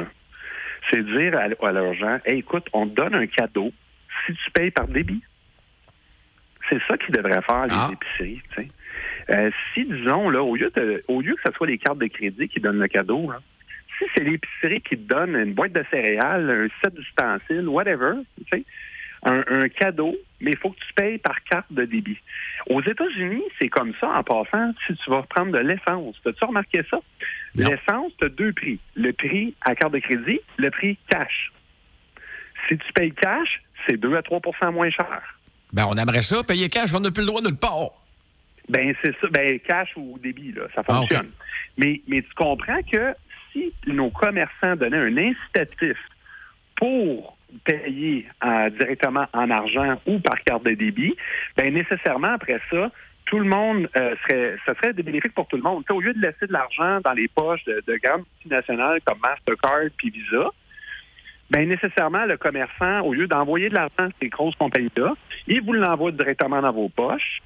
c'est 0.90 1.04
dire 1.04 1.36
à, 1.36 1.66
à 1.66 1.72
leurs 1.72 1.94
gens, 1.94 2.18
écoute, 2.26 2.66
on 2.72 2.86
te 2.86 2.94
donne 2.94 3.14
un 3.14 3.26
cadeau 3.26 3.72
si 4.26 4.34
tu 4.34 4.50
payes 4.52 4.70
par 4.70 4.86
débit. 4.86 5.22
C'est 6.70 6.80
ça 6.86 6.96
qu'ils 6.96 7.14
devraient 7.14 7.42
faire, 7.42 7.66
les 7.66 7.74
ah. 7.74 7.90
épiceries. 7.92 8.40
Euh, 9.30 9.50
si, 9.72 9.84
disons, 9.84 10.30
là, 10.30 10.42
au 10.42 10.54
lieu, 10.56 10.70
de, 10.74 11.02
au 11.08 11.20
lieu 11.20 11.34
que 11.34 11.42
ce 11.44 11.52
soit 11.56 11.66
les 11.66 11.78
cartes 11.78 11.98
de 11.98 12.06
crédit 12.06 12.48
qui 12.48 12.60
donnent 12.60 12.78
le 12.78 12.88
cadeau, 12.88 13.30
si 14.02 14.10
c'est 14.14 14.24
l'épicerie 14.24 14.80
qui 14.80 14.96
te 14.96 15.08
donne 15.14 15.36
une 15.36 15.54
boîte 15.54 15.72
de 15.72 15.84
céréales, 15.90 16.50
un 16.50 16.82
set 16.82 16.94
d'ustensiles, 16.94 17.68
whatever, 17.68 18.14
un, 19.24 19.44
un, 19.46 19.68
cadeau, 19.68 20.16
mais 20.40 20.50
il 20.50 20.56
faut 20.56 20.70
que 20.70 20.80
tu 20.80 20.92
payes 20.94 21.18
par 21.18 21.42
carte 21.44 21.72
de 21.72 21.84
débit. 21.84 22.18
Aux 22.68 22.82
États-Unis, 22.82 23.42
c'est 23.60 23.68
comme 23.68 23.92
ça 24.00 24.08
en 24.08 24.22
passant 24.22 24.72
si 24.86 24.94
tu 24.94 25.10
vas 25.10 25.22
prendre 25.22 25.52
de 25.52 25.58
l'essence. 25.58 26.16
As-tu 26.26 26.44
remarqué 26.44 26.82
ça? 26.90 26.98
L'essence, 27.54 28.12
tu 28.18 28.24
as 28.24 28.28
deux 28.28 28.52
prix. 28.52 28.80
Le 28.94 29.12
prix 29.12 29.54
à 29.60 29.74
carte 29.74 29.92
de 29.92 30.00
crédit, 30.00 30.40
le 30.56 30.70
prix 30.70 30.98
cash. 31.08 31.52
Si 32.68 32.78
tu 32.78 32.92
payes 32.94 33.12
cash, 33.12 33.62
c'est 33.86 33.96
2 33.96 34.16
à 34.16 34.20
3% 34.20 34.72
moins 34.72 34.90
cher. 34.90 35.38
Ben, 35.72 35.86
on 35.88 35.96
aimerait 35.96 36.22
ça, 36.22 36.42
payer 36.42 36.68
cash, 36.68 36.92
on 36.94 37.00
n'a 37.00 37.10
plus 37.10 37.22
le 37.22 37.26
droit 37.26 37.40
de 37.40 37.48
le 37.48 37.56
part. 37.56 37.90
Ben, 38.68 38.94
c'est 39.02 39.14
ça. 39.20 39.28
Ben, 39.30 39.58
cash 39.60 39.90
ou 39.96 40.18
débit, 40.22 40.52
là, 40.52 40.62
ça 40.74 40.82
ah, 40.86 40.94
fonctionne. 40.94 41.30
mais, 41.76 42.00
mais 42.06 42.22
tu 42.22 42.32
comprends 42.34 42.80
que 42.82 43.14
si 43.52 43.72
nos 43.86 44.10
commerçants 44.10 44.76
donnaient 44.76 44.96
un 44.96 45.16
incitatif 45.16 45.96
pour 46.76 47.36
payer 47.64 48.26
euh, 48.44 48.70
directement 48.70 49.26
en 49.32 49.50
argent 49.50 50.00
ou 50.06 50.18
par 50.20 50.40
carte 50.42 50.64
de 50.64 50.72
débit, 50.74 51.14
ben 51.56 51.72
nécessairement 51.72 52.34
après 52.34 52.60
ça, 52.70 52.90
tout 53.26 53.38
le 53.38 53.44
monde 53.44 53.88
euh, 53.96 54.14
serait, 54.22 54.56
ça 54.66 54.74
serait 54.74 54.92
des 54.92 55.02
bénéfices 55.02 55.32
pour 55.32 55.46
tout 55.46 55.56
le 55.56 55.62
monde. 55.62 55.84
au 55.90 56.00
lieu 56.00 56.12
de 56.12 56.20
laisser 56.20 56.46
de 56.46 56.52
l'argent 56.52 57.00
dans 57.04 57.12
les 57.12 57.28
poches 57.28 57.64
de, 57.64 57.82
de 57.86 57.96
grandes 58.02 58.24
multinationales 58.36 59.00
comme 59.04 59.18
Mastercard 59.22 59.90
puis 59.96 60.10
Visa, 60.10 60.50
bien 61.50 61.66
nécessairement, 61.66 62.24
le 62.24 62.36
commerçant, 62.36 63.00
au 63.00 63.12
lieu 63.12 63.26
d'envoyer 63.26 63.68
de 63.68 63.74
l'argent 63.74 63.92
à 63.98 64.08
ces 64.20 64.28
grosses 64.28 64.56
compagnies-là, 64.56 65.14
il 65.46 65.62
vous 65.62 65.74
l'envoie 65.74 66.10
directement 66.10 66.62
dans 66.62 66.72
vos 66.72 66.88
poches. 66.88 67.42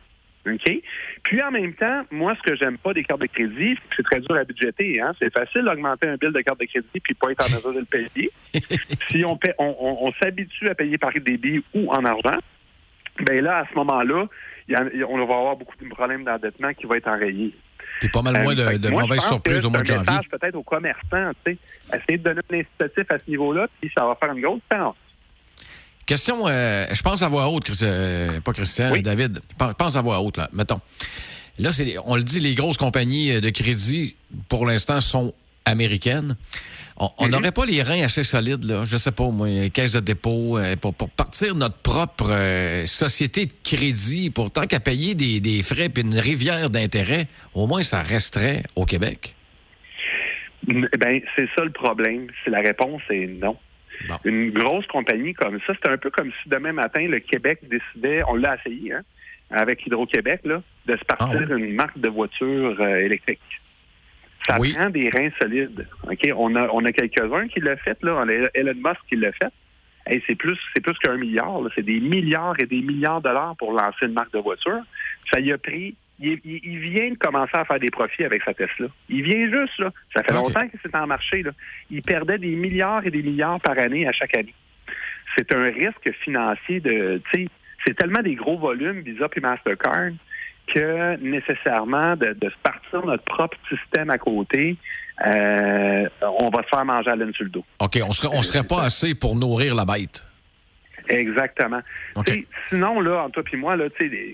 OK? 0.54 0.82
Puis 1.24 1.42
en 1.42 1.50
même 1.50 1.74
temps, 1.74 2.02
moi, 2.10 2.34
ce 2.36 2.50
que 2.50 2.56
j'aime 2.56 2.78
pas 2.78 2.92
des 2.92 3.04
cartes 3.04 3.20
de 3.20 3.26
crédit, 3.26 3.76
c'est 3.94 4.02
très 4.02 4.20
dur 4.20 4.36
à 4.36 4.44
budgéter. 4.44 5.00
Hein? 5.00 5.12
C'est 5.18 5.32
facile 5.36 5.62
d'augmenter 5.64 6.08
un 6.08 6.16
bill 6.16 6.32
de 6.32 6.40
carte 6.40 6.60
de 6.60 6.66
crédit 6.66 7.00
puis 7.02 7.14
pas 7.14 7.30
être 7.30 7.44
en 7.44 7.56
mesure 7.56 7.72
de 7.72 7.80
le 7.80 7.84
payer. 7.84 8.30
si 9.10 9.24
on, 9.24 9.36
paie, 9.36 9.54
on, 9.58 10.12
s'habitue 10.22 10.68
à 10.68 10.74
payer 10.74 10.98
par 10.98 11.12
débit 11.12 11.62
ou 11.74 11.90
en 11.90 12.04
argent, 12.04 12.38
bien 13.20 13.40
là, 13.42 13.58
à 13.58 13.66
ce 13.68 13.74
moment-là, 13.74 14.26
on 15.08 15.18
va 15.18 15.22
avoir 15.22 15.56
beaucoup 15.56 15.76
de 15.76 15.88
problèmes 15.88 16.24
d'endettement 16.24 16.72
qui 16.74 16.86
vont 16.86 16.94
être 16.94 17.08
enrayés. 17.08 17.54
Puis 18.00 18.08
pas 18.10 18.22
mal 18.22 18.42
moins 18.42 18.54
de, 18.54 18.76
de 18.76 18.90
mauvaises 18.90 19.20
surprises 19.20 19.64
au 19.64 19.70
mois 19.70 19.80
de 19.80 19.86
janvier. 19.86 20.18
peut-être 20.30 20.54
aux 20.54 20.62
commerçants, 20.62 21.30
tu 21.44 21.52
sais, 21.52 21.58
essayer 21.96 22.18
de 22.18 22.22
donner 22.22 22.40
un 22.50 22.58
incitatif 22.58 23.04
à 23.10 23.18
ce 23.18 23.30
niveau-là, 23.30 23.68
puis 23.80 23.90
ça 23.96 24.04
va 24.04 24.16
faire 24.20 24.32
une 24.34 24.42
grosse 24.42 24.60
différence. 24.60 24.96
Question, 26.06 26.46
euh, 26.46 26.86
je 26.92 27.02
pense 27.02 27.22
à 27.22 27.28
voix 27.28 27.48
haute, 27.48 27.70
euh, 27.82 28.40
pas 28.40 28.52
Christian, 28.52 28.96
David. 29.02 29.40
Je 29.60 29.72
pense 29.72 29.96
à 29.96 30.02
voix 30.02 30.20
haute, 30.20 30.36
là. 30.36 30.48
Mettons. 30.52 30.80
Là, 31.58 31.70
on 32.04 32.16
le 32.16 32.22
dit, 32.22 32.40
les 32.40 32.54
grosses 32.54 32.76
compagnies 32.76 33.32
euh, 33.32 33.40
de 33.40 33.50
crédit, 33.50 34.14
pour 34.48 34.66
l'instant, 34.66 35.00
sont 35.00 35.34
américaines. 35.64 36.36
On 37.18 37.28
n'aurait 37.28 37.48
mhm. 37.48 37.52
pas 37.52 37.66
les 37.66 37.82
reins 37.82 38.04
assez 38.04 38.25
solides, 38.25 38.64
là, 38.64 38.84
je 38.86 38.96
sais 38.96 39.12
pas, 39.12 39.28
moi, 39.28 39.48
caisse 39.68 39.92
de 39.92 40.00
dépôt, 40.00 40.56
euh, 40.56 40.76
pour, 40.76 40.94
partir 40.94 41.54
notre 41.54 41.76
propre 41.76 42.30
euh, 42.30 42.86
société 42.86 43.44
de 43.44 43.52
crédit, 43.62 44.30
pour 44.30 44.50
tant 44.50 44.66
qu'à 44.66 44.80
payer 44.80 45.14
des, 45.14 45.62
frais 45.62 45.90
et 45.94 46.00
une 46.00 46.18
rivière 46.18 46.70
d'intérêt, 46.70 47.26
au 47.52 47.66
moins 47.66 47.82
ça 47.82 48.00
resterait 48.00 48.62
au 48.76 48.86
Québec? 48.86 49.34
Ben, 50.66 51.20
c'est 51.36 51.48
ça 51.54 51.64
le 51.64 51.70
problème. 51.70 52.28
Si 52.42 52.50
la 52.50 52.60
réponse 52.60 53.02
est 53.10 53.26
non. 53.26 53.56
Une 54.24 54.50
grosse 54.50 54.86
compagnie 54.86 55.34
comme 55.34 55.58
ça, 55.66 55.72
c'est 55.74 55.90
un 55.90 55.96
peu 55.96 56.10
comme 56.10 56.30
si 56.42 56.48
demain 56.48 56.72
matin, 56.72 57.06
le 57.06 57.20
Québec 57.20 57.60
décidait, 57.62 58.22
on 58.28 58.34
l'a 58.34 58.56
essayé, 58.56 58.92
hein, 58.92 59.02
avec 59.50 59.86
Hydro-Québec, 59.86 60.42
de 60.44 60.96
se 60.96 61.04
partir 61.04 61.48
ah 61.50 61.54
une 61.54 61.74
marque 61.74 61.98
de 61.98 62.08
voiture 62.08 62.76
euh, 62.80 62.96
électrique. 62.96 63.40
Ça 64.46 64.56
prend 64.56 64.90
des 64.90 65.10
reins 65.10 65.30
solides. 65.40 65.88
OK? 66.04 66.32
On 66.36 66.54
a, 66.54 66.68
on 66.72 66.84
a 66.84 66.92
quelques-uns 66.92 67.48
qui 67.48 67.60
l'ont 67.60 67.76
fait, 67.76 67.98
là. 68.02 68.16
On 68.16 68.28
a 68.28 68.48
Elon 68.54 68.74
Musk 68.74 69.00
qui 69.10 69.16
l'a 69.16 69.32
fait. 69.32 69.52
et 70.08 70.22
c'est 70.26 70.36
plus, 70.36 70.56
c'est 70.74 70.80
plus 70.80 70.96
qu'un 70.98 71.16
milliard. 71.16 71.60
C'est 71.74 71.82
des 71.82 71.98
milliards 71.98 72.54
et 72.60 72.66
des 72.66 72.80
milliards 72.80 73.20
de 73.20 73.28
dollars 73.28 73.56
pour 73.56 73.72
lancer 73.72 74.06
une 74.06 74.12
marque 74.12 74.32
de 74.32 74.38
voiture. 74.38 74.80
Ça 75.32 75.40
y 75.40 75.52
a 75.52 75.58
pris. 75.58 75.96
Il, 76.18 76.78
vient 76.78 77.11
de 77.11 77.18
commencer 77.18 77.52
à 77.54 77.64
faire 77.64 77.78
des 77.78 77.90
profits 77.90 78.25
avec 78.25 78.42
sa 78.42 78.54
Tesla. 78.54 78.87
Il 79.08 79.23
vient 79.23 79.50
juste, 79.50 79.78
là. 79.78 79.92
Ça 80.14 80.23
fait 80.23 80.32
longtemps 80.32 80.66
que 80.66 80.76
c'est 80.82 80.94
en 80.94 81.06
marché, 81.06 81.42
là. 81.42 81.50
Il 81.90 82.02
perdait 82.02 82.38
des 82.38 82.56
milliards 82.56 83.06
et 83.06 83.11
des 83.11 83.23
milliards 83.23 83.61
par 83.61 83.78
année 83.78 84.08
à 84.08 84.12
chaque 84.12 84.37
année. 84.37 84.54
C'est 85.37 85.54
un 85.54 85.64
risque 85.64 86.11
financier 86.25 86.80
de, 86.80 87.20
tu 87.32 87.42
sais, 87.44 87.49
c'est 87.87 87.94
tellement 87.94 88.23
des 88.23 88.35
gros 88.35 88.58
volumes, 88.58 89.00
Visa 89.00 89.28
et 89.35 89.40
Mastercard, 89.40 90.12
que 90.66 91.16
nécessairement 91.18 92.16
de, 92.16 92.37
partir 92.62 93.04
notre 93.04 93.25
propre 93.25 93.56
système 93.68 94.11
à 94.11 94.18
côté, 94.18 94.76
euh, 95.26 96.08
on 96.40 96.50
va 96.50 96.62
se 96.62 96.68
faire 96.68 96.85
manger 96.85 97.11
à 97.11 97.16
laine 97.16 97.32
sur 97.32 97.44
le 97.44 97.50
dos. 97.50 97.64
OK, 97.80 97.99
on 98.06 98.12
serait, 98.12 98.28
on 98.32 98.42
serait 98.42 98.66
pas 98.66 98.82
assez 98.82 99.14
pour 99.14 99.37
nourrir 99.37 99.75
la 99.75 99.85
bête. 99.85 100.25
Exactement. 101.08 101.80
Sinon, 102.68 103.00
là, 103.00 103.25
entre 103.25 103.42
toi 103.42 103.50
et 103.52 103.56
moi, 103.56 103.76
là, 103.76 103.86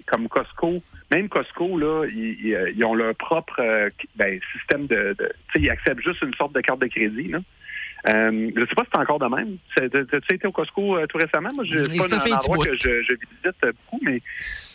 comme 0.07 0.29
Costco, 0.29 0.83
même 1.13 1.29
Costco, 1.29 1.79
là, 1.79 2.07
ils, 2.07 2.85
ont 2.85 2.95
leur 2.95 3.15
propre 3.15 3.61
euh, 3.61 3.91
ben, 4.17 4.41
système 4.53 4.87
de, 4.87 5.15
de 5.19 5.33
ils 5.57 5.71
acceptent 5.71 6.03
juste 6.03 6.23
une 6.23 6.35
sorte 6.35 6.55
de 6.55 6.61
carte 6.61 6.81
de 6.81 6.87
crédit. 6.87 7.29
Là. 7.29 7.41
Euh, 8.09 8.51
je 8.55 8.61
ne 8.61 8.67
sais 8.67 8.75
pas 8.75 8.83
si 8.83 8.91
c'est 8.93 9.01
encore 9.01 9.21
de 9.21 9.27
même. 9.27 9.59
Tu 9.77 10.35
été 10.35 10.47
au 10.47 10.53
Costco 10.53 10.97
euh, 10.97 11.07
tout 11.07 11.19
récemment? 11.19 11.51
Moi, 11.55 11.65
je 11.65 11.79
c'est 11.79 11.97
pas 11.97 12.15
un 12.15 12.33
endroit 12.33 12.65
que 12.65 12.77
je, 12.77 12.91
visite 12.91 13.57
beaucoup, 13.63 14.01
mais 14.03 14.21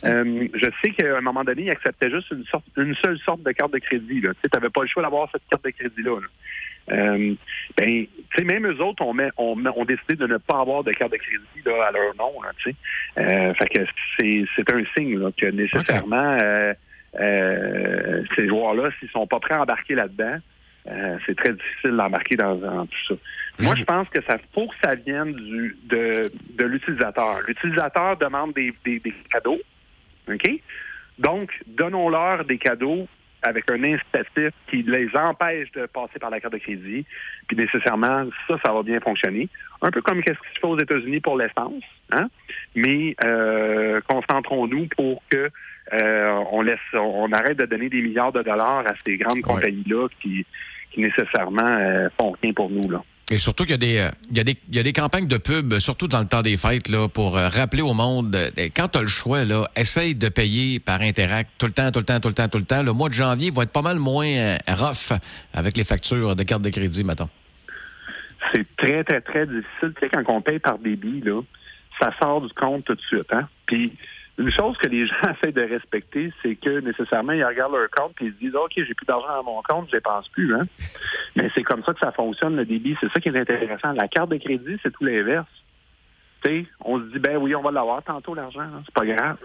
euh, 0.05 0.47
je 0.53 0.69
sais 0.81 0.91
qu'à 0.91 1.17
un 1.17 1.21
moment 1.21 1.43
donné, 1.43 1.63
ils 1.63 1.69
acceptaient 1.69 2.09
juste 2.09 2.31
une, 2.31 2.45
sorte, 2.45 2.63
une 2.77 2.95
seule 2.95 3.17
sorte 3.19 3.43
de 3.43 3.51
carte 3.51 3.73
de 3.73 3.79
crédit. 3.79 4.21
Tu 4.21 4.49
n'avais 4.53 4.69
pas 4.69 4.81
le 4.81 4.87
choix 4.87 5.03
d'avoir 5.03 5.29
cette 5.31 5.41
carte 5.49 5.65
de 5.65 5.71
crédit-là. 5.71 6.19
Ben, 6.87 7.35
tu 7.77 8.09
sais, 8.35 8.43
même 8.43 8.67
eux 8.67 8.81
autres 8.81 9.03
ont, 9.03 9.15
ont, 9.37 9.85
décidé 9.85 10.15
de 10.15 10.27
ne 10.27 10.37
pas 10.37 10.61
avoir 10.61 10.83
de 10.83 10.91
carte 10.91 11.11
de 11.11 11.17
crédit 11.17 11.65
là, 11.65 11.87
à 11.87 11.91
leur 11.91 12.15
nom. 12.15 12.31
tu 12.57 12.71
sais. 12.71 13.53
fait 13.53 13.69
que 13.69 13.81
c'est 14.19 14.73
un 14.73 14.83
signe 14.95 15.19
là, 15.19 15.29
que 15.35 15.47
nécessairement 15.47 16.37
ces 17.13 18.47
joueurs-là, 18.47 18.89
s'ils 18.99 19.09
sont 19.09 19.27
pas 19.27 19.39
prêts 19.39 19.55
à 19.55 19.61
embarquer 19.61 19.95
là-dedans, 19.95 20.39
euh, 20.89 21.17
c'est 21.25 21.35
très 21.35 21.53
difficile 21.53 21.91
d'embarquer 21.91 22.35
dans, 22.37 22.85
tout 22.85 23.05
ça. 23.07 23.15
Moi, 23.59 23.75
je 23.75 23.83
pense 23.83 24.07
que 24.09 24.23
ça 24.23 24.37
faut 24.53 24.67
que 24.67 24.75
ça 24.81 24.95
vienne 24.95 25.33
du, 25.33 25.77
de, 25.85 26.31
de 26.57 26.65
l'utilisateur. 26.65 27.41
L'utilisateur 27.45 28.15
demande 28.17 28.53
des, 28.53 28.73
des, 28.85 29.01
cadeaux, 29.29 29.59
OK? 30.29 30.49
Donc, 31.19 31.51
donnons-leur 31.65 32.45
des 32.45 32.57
cadeaux 32.57 33.07
avec 33.43 33.69
un 33.71 33.83
incitatif 33.83 34.51
qui 34.69 34.83
les 34.83 35.09
empêche 35.15 35.71
de 35.71 35.85
passer 35.85 36.19
par 36.19 36.29
la 36.29 36.39
carte 36.39 36.53
de 36.53 36.59
crédit. 36.59 37.05
Puis 37.47 37.57
nécessairement, 37.57 38.25
ça, 38.47 38.57
ça 38.65 38.73
va 38.73 38.83
bien 38.83 38.99
fonctionner. 38.99 39.49
Un 39.81 39.91
peu 39.91 40.01
comme 40.01 40.21
qu'est-ce 40.21 40.39
qui 40.39 40.55
se 40.55 40.59
fait 40.59 40.67
aux 40.67 40.79
États-Unis 40.79 41.19
pour 41.19 41.37
l'essence. 41.37 41.83
Hein? 42.11 42.27
Mais 42.75 43.15
euh, 43.23 44.01
concentrons-nous 44.07 44.87
pour 44.95 45.21
que 45.29 45.49
euh, 45.93 46.43
on 46.51 46.61
laisse, 46.61 46.79
on 46.93 47.31
arrête 47.31 47.57
de 47.57 47.65
donner 47.65 47.89
des 47.89 48.01
milliards 48.01 48.33
de 48.33 48.41
dollars 48.41 48.83
à 48.87 48.93
ces 49.05 49.17
grandes 49.17 49.41
compagnies-là 49.41 50.07
qui, 50.19 50.45
qui 50.91 51.01
nécessairement 51.01 51.61
euh, 51.61 52.09
font 52.19 52.33
rien 52.41 52.53
pour 52.53 52.69
nous. 52.69 52.89
Là. 52.89 53.03
Et 53.29 53.39
surtout 53.39 53.65
qu'il 53.65 53.71
y, 53.71 53.73
a 53.73 53.77
des, 53.77 53.97
euh, 53.97 54.53
y, 54.71 54.79
a 54.79 54.83
des, 54.83 54.93
campagnes 54.93 55.27
de 55.27 55.37
pub, 55.37 55.79
surtout 55.79 56.07
dans 56.07 56.19
le 56.19 56.27
temps 56.27 56.41
des 56.41 56.55
fêtes, 56.55 56.87
là, 56.87 57.09
pour 57.09 57.37
euh, 57.37 57.49
rappeler 57.49 57.81
au 57.81 57.93
monde, 57.93 58.37
quand 58.73 58.87
tu 58.87 58.97
as 58.97 59.01
le 59.01 59.07
choix, 59.07 59.43
là, 59.43 59.69
essaye 59.75 60.15
de 60.15 60.29
payer 60.29 60.79
par 60.79 61.01
Interact 61.01 61.49
tout 61.57 61.65
le 61.65 61.73
temps, 61.73 61.91
tout 61.91 61.99
le 61.99 62.05
temps, 62.05 62.21
tout 62.21 62.29
le 62.29 62.33
temps, 62.33 62.47
tout 62.47 62.57
le 62.57 62.63
temps. 62.63 62.83
Le 62.83 62.93
mois 62.93 63.09
de 63.09 63.13
janvier 63.13 63.51
va 63.51 63.63
être 63.63 63.73
pas 63.73 63.81
mal 63.81 63.99
moins 63.99 64.55
rough 64.69 65.11
avec 65.53 65.75
les 65.75 65.83
factures 65.83 66.37
de 66.37 66.43
carte 66.43 66.61
de 66.61 66.69
crédit, 66.69 67.03
mettons. 67.03 67.29
C'est 68.53 68.65
très, 68.77 69.03
très, 69.03 69.21
très 69.21 69.45
difficile. 69.45 69.93
Tu 69.95 69.99
sais, 69.99 70.09
quand 70.09 70.23
on 70.27 70.41
paye 70.41 70.59
par 70.59 70.77
débit, 70.77 71.21
là, 71.21 71.41
ça 71.99 72.13
sort 72.21 72.41
du 72.41 72.53
compte 72.53 72.85
tout 72.85 72.95
de 72.95 73.01
suite. 73.01 73.31
Hein? 73.31 73.47
Puis 73.65 73.93
une 74.37 74.51
chose 74.51 74.77
que 74.77 74.87
les 74.87 75.07
gens 75.07 75.15
essaient 75.31 75.51
de 75.51 75.61
respecter, 75.61 76.31
c'est 76.41 76.55
que 76.55 76.79
nécessairement, 76.79 77.33
ils 77.33 77.43
regardent 77.43 77.73
leur 77.73 77.89
compte 77.89 78.13
et 78.21 78.25
ils 78.25 78.33
se 78.33 78.37
disent 78.37 78.55
OK, 78.55 78.71
j'ai 78.75 78.93
plus 78.93 79.05
d'argent 79.05 79.27
dans 79.27 79.43
mon 79.43 79.61
compte, 79.61 79.87
je 79.89 79.95
ne 79.95 79.99
dépense 79.99 80.27
plus. 80.29 80.53
Hein? 80.55 80.63
Mais 81.37 81.51
c'est 81.53 81.63
comme 81.63 81.83
ça 81.83 81.93
que 81.93 81.99
ça 81.99 82.11
fonctionne, 82.11 82.55
le 82.55 82.65
débit. 82.65 82.97
C'est 82.99 83.11
ça 83.11 83.19
qui 83.19 83.29
est 83.29 83.37
intéressant. 83.37 83.93
La 83.93 84.07
carte 84.07 84.29
de 84.29 84.37
crédit, 84.37 84.77
c'est 84.81 84.91
tout 84.91 85.03
l'inverse. 85.03 85.47
on 86.83 86.99
se 86.99 87.05
dit 87.13 87.19
ben 87.19 87.37
oui, 87.37 87.55
on 87.55 87.61
va 87.61 87.71
l'avoir 87.71 88.03
tantôt 88.03 88.33
l'argent, 88.33 88.61
hein. 88.61 88.81
c'est 88.85 88.93
pas 88.93 89.05
grave. 89.05 89.37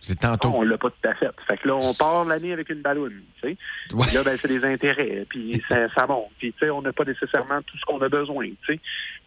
C'est 0.00 0.20
tantôt. 0.20 0.48
On 0.54 0.62
l'a 0.62 0.78
pas 0.78 0.88
tout 0.88 1.08
à 1.08 1.14
fait. 1.14 1.30
Fait 1.46 1.58
que 1.58 1.68
là, 1.68 1.74
on 1.76 1.92
part 1.92 2.24
l'année 2.24 2.52
avec 2.52 2.70
une 2.70 2.80
balloune, 2.80 3.20
tu 3.42 3.50
sais. 3.50 3.56
Ouais. 3.94 4.06
Là, 4.14 4.22
ben, 4.22 4.38
c'est 4.40 4.48
des 4.48 4.64
intérêts, 4.64 5.26
puis 5.28 5.62
ça, 5.68 5.88
ça 5.90 6.06
monte. 6.06 6.30
Puis, 6.38 6.52
tu 6.52 6.60
sais, 6.60 6.70
on 6.70 6.80
n'a 6.80 6.92
pas 6.92 7.04
nécessairement 7.04 7.60
tout 7.62 7.76
ce 7.76 7.84
qu'on 7.84 8.00
a 8.00 8.08
besoin, 8.08 8.48
tu 8.48 8.74
sais. 8.74 8.80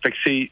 Fait 0.04 0.12
que 0.12 0.50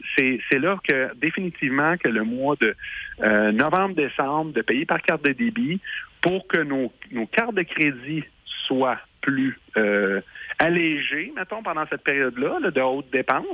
c'est 0.51 0.59
là 0.59 0.77
que, 0.87 1.15
définitivement, 1.15 1.97
que 1.97 2.09
le 2.09 2.23
mois 2.23 2.55
de 2.59 2.75
euh, 3.23 3.51
novembre-décembre, 3.51 4.51
de 4.53 4.61
payer 4.61 4.85
par 4.85 5.01
carte 5.01 5.23
de 5.25 5.31
débit 5.31 5.79
pour 6.21 6.47
que 6.47 6.59
nos, 6.59 6.91
nos 7.11 7.25
cartes 7.25 7.55
de 7.55 7.63
crédit 7.63 8.23
soient 8.67 8.99
plus 9.29 9.59
euh, 9.77 10.21
allégées, 10.57 11.31
mettons, 11.35 11.61
pendant 11.61 11.85
cette 11.87 12.03
période-là, 12.03 12.57
là, 12.61 12.71
de 12.71 12.81
haute 12.81 13.09
dépenses, 13.11 13.45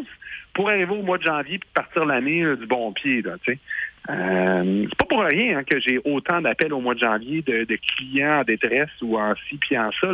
pour 0.53 0.69
arriver 0.69 0.91
au 0.91 1.03
mois 1.03 1.17
de 1.17 1.23
janvier 1.23 1.59
puis 1.59 1.69
partir 1.73 2.05
l'année 2.05 2.43
là, 2.43 2.55
du 2.55 2.65
bon 2.65 2.93
pied. 2.93 3.23
Euh, 3.25 4.85
c'est 4.87 4.97
pas 4.97 5.05
pour 5.09 5.23
rien 5.23 5.57
hein, 5.57 5.63
que 5.63 5.79
j'ai 5.79 5.99
autant 6.05 6.41
d'appels 6.41 6.73
au 6.73 6.79
mois 6.79 6.93
de 6.93 6.99
janvier 6.99 7.41
de, 7.41 7.77
clients 7.97 8.39
en 8.39 8.43
détresse 8.43 8.89
ou 9.01 9.17
en 9.17 9.33
ci 9.49 9.57
puis 9.57 9.77
en 9.77 9.91
ça. 9.91 10.07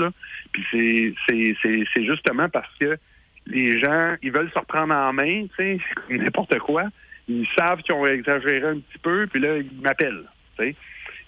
Puis 0.51 0.63
c'est, 0.71 1.13
c'est, 1.61 1.85
c'est, 1.93 2.05
justement 2.05 2.49
parce 2.49 2.73
que 2.79 2.97
les 3.47 3.79
gens, 3.79 4.15
ils 4.23 4.31
veulent 4.31 4.51
se 4.51 4.59
reprendre 4.59 4.95
en 4.95 5.13
main, 5.13 5.45
n'importe 6.09 6.57
quoi. 6.59 6.85
Ils 7.27 7.47
savent 7.57 7.81
qu'ils 7.81 7.95
ont 7.95 8.05
exagéré 8.05 8.67
un 8.67 8.79
petit 8.79 8.97
peu, 9.01 9.27
puis 9.27 9.39
là, 9.39 9.57
ils 9.57 9.81
m'appellent. 9.81 10.25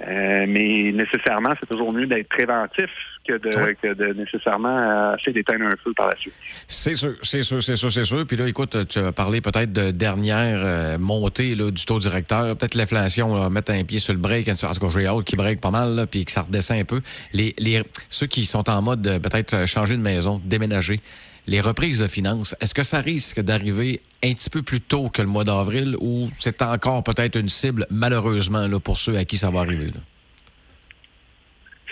Euh, 0.06 0.46
mais 0.48 0.92
nécessairement, 0.92 1.52
c'est 1.60 1.68
toujours 1.68 1.94
mieux 1.94 2.06
d'être 2.08 2.28
préventif 2.28 2.90
que 3.26 3.38
de, 3.38 3.58
Ouais. 3.58 3.76
que 3.82 3.94
de 3.94 4.14
nécessairement 4.14 4.78
euh, 4.78 5.16
essayer 5.16 5.32
d'éteindre 5.34 5.66
un 5.66 5.76
feu 5.82 5.94
par 5.96 6.10
la 6.10 6.18
suite. 6.18 6.34
C'est 6.68 6.96
sûr, 6.96 7.14
c'est 7.22 7.44
sûr, 7.44 7.64
c'est 7.64 7.78
sûr, 7.78 7.92
c'est 7.92 8.04
sûr. 8.04 8.26
Puis 8.28 8.36
là, 8.36 8.48
écoute, 8.48 8.88
tu 8.88 9.00
as 9.00 9.14
parlé 9.14 9.40
peut-être 9.40 9.72
de 9.72 9.92
dernière 9.92 10.62
euh, 10.62 10.98
montée 11.00 11.56
là, 11.56 11.72
du 11.72 11.86
taux 11.86 12.00
directeur. 12.00 12.58
Peut-être 12.58 12.76
l'inflation, 12.76 13.50
mettre 13.50 13.72
un 13.72 13.84
pied 13.86 14.00
sur 14.00 14.14
le 14.14 14.20
break. 14.20 14.50
En 14.50 14.56
tout 14.56 14.68
cas, 14.68 14.90
j'ai 15.00 15.08
hâte 15.08 15.24
qu'il 15.24 15.38
break 15.38 15.62
pas 15.62 15.72
mal, 15.72 15.96
là, 15.96 16.06
puis 16.06 16.26
que 16.26 16.32
ça 16.32 16.42
redescend 16.42 16.80
un 16.80 16.86
peu. 16.86 17.00
Les, 17.32 17.54
les, 17.58 17.82
ceux 18.10 18.28
qui 18.28 18.44
sont 18.46 18.70
en 18.70 18.82
mode 18.82 19.02
de 19.02 19.18
peut-être 19.20 19.66
changer 19.68 19.96
de 19.96 20.02
maison, 20.02 20.42
déménager, 20.44 21.00
les 21.48 21.62
reprises 21.62 22.00
de 22.00 22.08
finances, 22.08 22.56
est-ce 22.62 22.74
que 22.74 22.84
ça 22.84 23.00
risque 23.00 23.40
d'arriver 23.42 24.02
un 24.24 24.34
petit 24.34 24.50
peu 24.50 24.62
plus 24.62 24.82
tôt 24.82 25.10
que 25.10 25.22
le 25.22 25.28
mois 25.28 25.44
d'avril 25.44 25.96
ou 26.00 26.30
c'est 26.40 26.62
encore 26.62 27.04
peut-être 27.04 27.38
une 27.38 27.50
cible, 27.50 27.86
malheureusement, 27.90 28.68
là, 28.68 28.80
pour 28.80 28.98
ceux 28.98 29.18
à 29.18 29.26
qui 29.26 29.38
ça 29.38 29.52
va 29.52 29.60
arriver? 29.60 29.88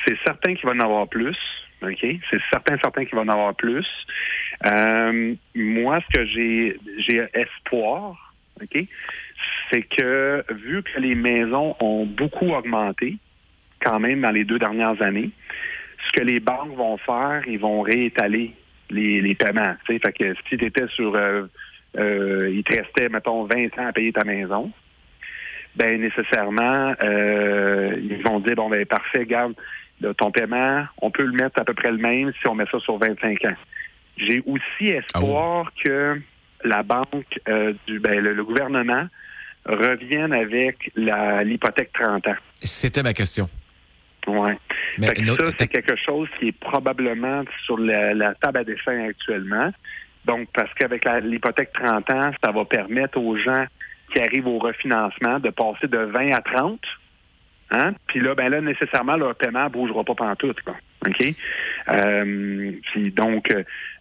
C'est 0.05 0.17
certain 0.25 0.55
qu'il 0.55 0.65
va 0.65 0.71
en 0.71 0.79
avoir 0.79 1.07
plus. 1.07 1.37
OK? 1.83 1.99
C'est 1.99 2.41
certain, 2.51 2.77
certain 2.81 3.05
qu'il 3.05 3.15
va 3.15 3.21
en 3.21 3.27
avoir 3.27 3.55
plus. 3.55 3.87
Euh, 4.67 5.35
moi, 5.55 5.99
ce 6.01 6.19
que 6.19 6.25
j'ai 6.27 6.77
j'ai 6.99 7.27
espoir, 7.33 8.33
OK? 8.61 8.85
C'est 9.71 9.83
que 9.83 10.45
vu 10.51 10.83
que 10.83 10.99
les 10.99 11.15
maisons 11.15 11.75
ont 11.79 12.05
beaucoup 12.05 12.53
augmenté, 12.53 13.17
quand 13.83 13.99
même 13.99 14.21
dans 14.21 14.31
les 14.31 14.43
deux 14.43 14.59
dernières 14.59 15.01
années, 15.01 15.31
ce 16.05 16.11
que 16.11 16.23
les 16.23 16.39
banques 16.39 16.75
vont 16.75 16.97
faire, 16.97 17.43
ils 17.47 17.59
vont 17.59 17.81
réétaler 17.81 18.53
les, 18.91 19.21
les 19.21 19.35
paiements. 19.35 19.75
Fait 19.85 19.99
que 19.99 20.33
si 20.49 20.57
tu 20.57 20.65
étais 20.65 20.87
sur 20.87 21.15
euh, 21.15 21.43
euh, 21.97 22.49
il 22.51 22.63
te 22.63 22.75
restait, 22.77 23.09
mettons, 23.09 23.43
20 23.45 23.79
ans 23.79 23.87
à 23.87 23.93
payer 23.93 24.13
ta 24.13 24.23
maison, 24.23 24.71
ben 25.75 26.01
nécessairement, 26.01 26.93
euh, 27.03 27.95
ils 28.01 28.21
vont 28.23 28.39
dire 28.39 28.55
bon 28.55 28.69
ben 28.69 28.85
parfait, 28.85 29.25
garde 29.25 29.53
ton 30.17 30.31
paiement, 30.31 30.85
on 31.01 31.11
peut 31.11 31.23
le 31.23 31.33
mettre 31.33 31.61
à 31.61 31.63
peu 31.63 31.73
près 31.73 31.91
le 31.91 31.97
même 31.97 32.31
si 32.41 32.47
on 32.47 32.55
met 32.55 32.65
ça 32.71 32.79
sur 32.79 32.97
25 32.97 33.45
ans. 33.45 33.55
J'ai 34.17 34.41
aussi 34.45 34.91
espoir 34.91 35.71
que 35.83 36.19
la 36.63 36.83
banque 36.83 37.39
euh, 37.47 37.73
du 37.87 37.99
ben, 37.99 38.19
le, 38.19 38.33
le 38.33 38.43
gouvernement 38.43 39.07
revienne 39.65 40.33
avec 40.33 40.91
l'hypothèque 40.95 41.91
30 41.93 42.27
ans. 42.27 42.35
C'était 42.61 43.03
ma 43.03 43.13
question. 43.13 43.47
Ouais. 44.27 44.57
Mais 44.97 45.07
Fait 45.07 45.13
que 45.15 45.21
notre- 45.21 45.45
ça, 45.47 45.55
c'est 45.59 45.67
quelque 45.67 45.95
chose 45.95 46.27
qui 46.39 46.49
est 46.49 46.59
probablement 46.59 47.43
sur 47.65 47.77
la, 47.77 48.13
la 48.13 48.33
table 48.35 48.59
à 48.59 48.63
dessin 48.63 49.05
actuellement. 49.09 49.71
Donc, 50.25 50.47
parce 50.53 50.71
qu'avec 50.75 51.05
l'hypothèque 51.23 51.71
30 51.73 52.11
ans, 52.11 52.31
ça 52.43 52.51
va 52.51 52.65
permettre 52.65 53.17
aux 53.19 53.35
gens 53.37 53.65
qui 54.13 54.21
arrivent 54.21 54.47
au 54.47 54.59
refinancement 54.59 55.39
de 55.39 55.49
passer 55.49 55.87
de 55.87 55.97
20 55.97 56.31
à 56.33 56.41
30. 56.41 56.79
Hein? 57.71 57.93
Puis 58.07 58.19
là, 58.19 58.35
ben 58.35 58.49
là, 58.49 58.61
nécessairement, 58.61 59.15
leur 59.15 59.33
paiement 59.35 59.63
ne 59.63 59.69
bougera 59.69 60.03
pas 60.03 60.13
pantoute. 60.13 60.61
Quoi. 60.61 60.75
OK? 61.07 61.33
Euh, 61.89 62.71
puis 62.91 63.11
donc, 63.11 63.49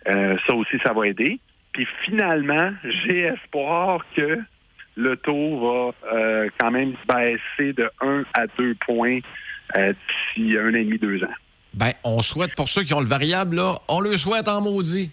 euh, 0.09 0.37
ça 0.47 0.55
aussi, 0.55 0.77
ça 0.85 0.93
va 0.93 1.07
aider. 1.07 1.39
Puis 1.73 1.87
finalement, 2.03 2.73
j'ai 2.85 3.21
espoir 3.21 4.05
que 4.17 4.41
le 4.97 5.17
taux 5.17 5.93
va 6.03 6.13
euh, 6.13 6.49
quand 6.59 6.73
même 6.73 6.95
baisser 7.09 7.73
de 7.73 7.89
1 8.01 8.25
à 8.35 8.47
2 8.59 8.75
points 8.87 9.21
d'ici 9.77 10.57
un 10.59 10.71
an 10.71 10.75
et 10.75 10.85
demi, 10.85 10.99
deux 10.99 11.23
ans. 11.25 11.35
Ben, 11.75 11.93
on 12.05 12.21
souhaite 12.23 12.55
pour 12.55 12.69
ceux 12.69 12.83
qui 12.83 12.95
ont 12.95 13.01
le 13.01 13.07
variable, 13.07 13.57
là, 13.57 13.77
on 13.89 14.01
le 14.01 14.17
souhaite 14.17 14.49
en 14.49 14.61
maudit. 14.61 15.11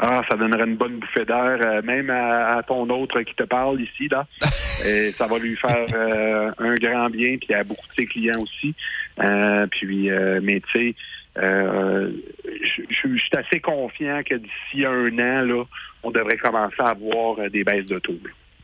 Ah, 0.00 0.22
ça 0.30 0.36
donnerait 0.36 0.64
une 0.64 0.76
bonne 0.76 0.98
bouffée 1.00 1.24
d'air, 1.24 1.58
euh, 1.64 1.82
même 1.82 2.08
à, 2.10 2.58
à 2.58 2.62
ton 2.62 2.88
autre 2.88 3.20
qui 3.22 3.34
te 3.34 3.42
parle 3.42 3.80
ici, 3.80 4.08
là. 4.08 4.26
Et 4.86 5.10
ça 5.12 5.26
va 5.26 5.38
lui 5.38 5.56
faire 5.56 5.86
euh, 5.92 6.50
un 6.58 6.74
grand 6.76 7.10
bien, 7.10 7.36
puis 7.36 7.52
à 7.52 7.64
beaucoup 7.64 7.86
de 7.88 7.94
ses 7.96 8.06
clients 8.06 8.40
aussi. 8.40 8.74
Euh, 9.20 9.66
puis, 9.68 10.08
euh, 10.10 10.38
mais 10.40 10.60
tu 10.72 10.78
sais, 10.78 10.94
euh, 11.42 12.12
je 12.54 13.18
suis 13.18 13.30
assez 13.36 13.58
confiant 13.60 14.20
que 14.24 14.36
d'ici 14.36 14.84
un 14.84 15.08
an, 15.18 15.42
là, 15.44 15.64
on 16.04 16.12
devrait 16.12 16.36
commencer 16.36 16.76
à 16.78 16.90
avoir 16.90 17.40
euh, 17.40 17.48
des 17.48 17.64
baisses 17.64 17.86
de 17.86 17.98
taux. 17.98 18.18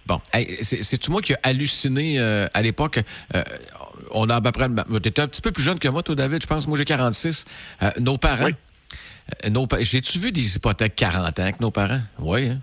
Bon, 0.07 0.21
Hey, 0.33 0.47
c'est- 0.61 0.83
c'est-tu 0.83 1.11
moi 1.11 1.21
qui 1.23 1.33
ai 1.33 1.37
halluciné 1.43 2.17
euh, 2.21 2.47
à 2.55 2.63
l'époque? 2.63 3.01
Euh, 4.15 4.19
on 4.19 4.29
a 4.31 4.37
à 4.37 4.41
peu 4.41 4.53
près. 4.53 4.69
Tu 5.03 5.09
étais 5.09 5.23
un 5.23 5.29
petit 5.29 5.43
peu 5.43 5.53
plus 5.53 5.63
jeune 5.63 5.79
que 5.79 5.89
moi, 5.89 6.03
toi, 6.03 6.15
David, 6.15 6.43
je 6.43 6.47
pense. 6.47 6.67
Moi, 6.69 6.79
j'ai 6.79 6.85
46. 6.85 7.45
Euh, 7.83 7.91
nos 8.01 8.17
parents. 8.19 8.45
Oui. 8.47 8.55
euh, 9.45 9.51
nos 9.51 9.67
J'ai-tu 9.81 10.19
vu 10.19 10.33
des 10.33 10.57
hypothèques 10.57 10.97
40 10.97 11.39
ans 11.41 11.53
que 11.53 11.63
nos 11.63 11.71
parents? 11.71 12.01
Oui. 12.19 12.49
Hein? 12.51 12.61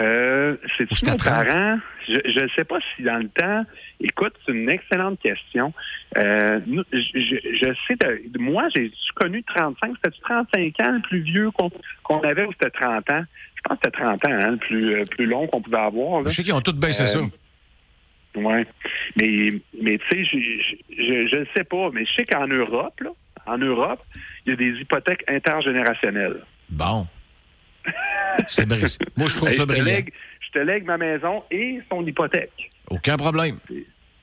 Euh, 0.00 0.54
Ou 0.54 0.68
c'est 0.78 0.86
c'était 0.94 1.10
nos 1.10 1.16
30? 1.18 1.46
parents? 1.46 1.78
Je 2.08 2.40
ne 2.40 2.48
sais 2.56 2.64
pas 2.64 2.78
si 2.96 3.02
dans 3.02 3.18
le 3.18 3.28
temps. 3.28 3.64
Écoute, 4.00 4.32
c'est 4.46 4.52
une 4.52 4.70
excellente 4.70 5.20
question. 5.20 5.72
Euh, 6.18 6.60
nous, 6.66 6.82
je, 6.92 7.74
sais, 7.86 7.94
de, 7.96 8.38
moi, 8.38 8.64
j'ai 8.74 8.90
connu 9.14 9.44
35. 9.44 9.92
C'était 10.02 10.16
35 10.22 10.80
ans 10.88 10.92
le 10.92 11.00
plus 11.02 11.20
vieux 11.20 11.50
qu'on 12.02 12.20
avait 12.22 12.44
ou 12.46 12.52
c'était 12.52 12.70
30 12.70 13.10
ans? 13.10 13.22
Je 13.54 13.60
pense 13.68 13.78
que 13.78 13.84
c'était 13.84 14.02
30 14.02 14.24
ans, 14.26 14.30
hein, 14.30 14.50
le 14.52 14.56
plus, 14.56 14.94
euh, 14.94 15.04
plus 15.04 15.26
long 15.26 15.46
qu'on 15.46 15.60
pouvait 15.60 15.76
avoir. 15.76 16.22
Là. 16.22 16.30
Je 16.30 16.34
sais 16.34 16.42
qu'ils 16.42 16.54
ont 16.54 16.60
tous 16.62 16.72
baissé 16.72 17.02
Euh, 17.02 17.06
ça. 17.06 17.20
Oui. 18.34 18.62
Mais, 19.20 19.48
mais 19.82 19.98
tu 19.98 20.24
sais, 20.24 20.40
je 20.96 21.36
ne 21.38 21.44
sais 21.56 21.64
pas, 21.64 21.90
mais 21.92 22.04
je 22.06 22.12
sais 22.12 22.24
qu'en 22.24 22.46
Europe, 22.46 22.98
là, 23.00 23.10
en 23.46 23.58
Europe, 23.58 24.00
il 24.46 24.50
y 24.50 24.52
a 24.54 24.56
des 24.56 24.80
hypothèques 24.80 25.24
intergénérationnelles. 25.30 26.42
Bon. 26.70 27.06
C'est 28.48 28.66
brisé. 28.66 28.98
Moi, 29.16 29.28
je 29.28 29.36
trouve 29.36 29.48
Hey, 29.50 29.56
ça 29.56 29.62
je, 29.62 29.66
te 29.66 29.72
brillant. 29.72 29.84
lègue, 29.84 30.12
je 30.40 30.50
te 30.50 30.58
lègue 30.58 30.84
ma 30.84 30.96
maison 30.96 31.44
et 31.50 31.80
son 31.90 32.06
hypothèque. 32.06 32.70
Aucun 32.88 33.16
problème. 33.16 33.58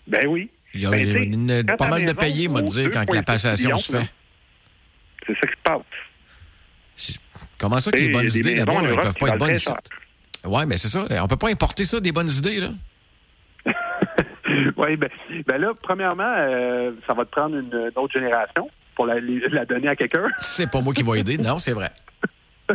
Ben 0.07 0.25
oui. 0.27 0.49
Il 0.73 0.81
y 0.81 0.85
a 0.85 0.89
Ben, 0.91 1.33
une- 1.33 1.65
pas 1.77 1.89
mal 1.89 2.05
de 2.05 2.13
payés, 2.13 2.47
moi, 2.47 2.61
dire, 2.61 2.89
quand 2.91 2.99
la 3.13 3.21
2,6 3.21 3.25
passation 3.25 3.77
se 3.77 3.91
fait. 3.91 4.09
C'est 5.27 5.33
ça 5.33 5.47
qui 5.47 5.53
se 5.53 5.61
passe. 5.63 7.19
Comment 7.57 7.79
ça 7.79 7.91
que 7.91 7.97
les 7.97 8.09
bonnes 8.09 8.29
idées, 8.33 8.55
d'abord, 8.55 8.83
Europe 8.83 9.01
peuvent 9.03 9.15
pas 9.19 9.27
être 9.29 9.37
bonnes. 9.37 9.57
Oui, 10.45 10.61
mais 10.67 10.77
c'est 10.77 10.87
ça. 10.87 11.05
On 11.23 11.27
peut 11.27 11.35
pas 11.37 11.49
importer 11.49 11.85
ça, 11.85 11.99
des 11.99 12.11
bonnes 12.11 12.29
idées, 12.31 12.59
là. 12.61 12.69
Oui, 14.77 14.95
ben, 14.97 15.09
ben 15.47 15.57
là, 15.57 15.69
premièrement, 15.81 16.33
euh, 16.37 16.91
ça 17.07 17.13
va 17.13 17.25
te 17.25 17.31
prendre 17.31 17.55
une, 17.57 17.73
une 17.73 17.91
autre 17.95 18.13
génération 18.13 18.69
pour 18.95 19.05
la, 19.05 19.15
la 19.51 19.65
donner 19.65 19.87
à 19.87 19.95
quelqu'un. 19.95 20.27
C'est 20.39 20.69
pas 20.69 20.81
moi 20.81 20.93
qui 20.93 21.03
vais 21.03 21.19
aider. 21.19 21.37
Non, 21.37 21.59
c'est 21.59 21.73
vrai. 21.73 21.89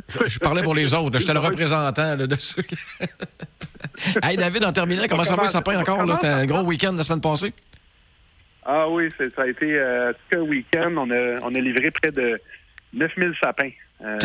Je, 0.08 0.26
je 0.26 0.38
parlais 0.40 0.62
pour 0.62 0.74
les 0.74 0.92
autres. 0.94 1.18
J'étais 1.20 1.34
le 1.34 1.38
représentant 1.50 2.16
là, 2.16 2.26
de 2.26 2.36
ceux 2.38 2.62
qui- 2.62 2.76
Hey, 4.22 4.36
David, 4.36 4.64
en 4.64 4.72
terminant, 4.72 5.04
comment 5.08 5.24
ça 5.24 5.36
va, 5.36 5.46
ça 5.46 5.58
sapin 5.58 5.78
encore? 5.78 6.02
C'était 6.14 6.26
un 6.32 6.46
gros 6.46 6.62
week-end 6.62 6.92
la 6.96 7.02
semaine 7.04 7.20
passée? 7.20 7.52
Ah 8.66 8.88
oui, 8.88 9.08
ça 9.10 9.42
a 9.42 9.46
été 9.46 9.78
euh, 9.78 10.12
tout 10.30 10.38
un 10.38 10.42
week-end. 10.42 10.92
On 10.96 11.10
a, 11.10 11.38
on 11.42 11.54
a 11.54 11.58
livré 11.60 11.90
près 12.02 12.10
de 12.10 12.40
9000 12.94 13.34
sapins. 13.42 13.70
Euh, 14.02 14.18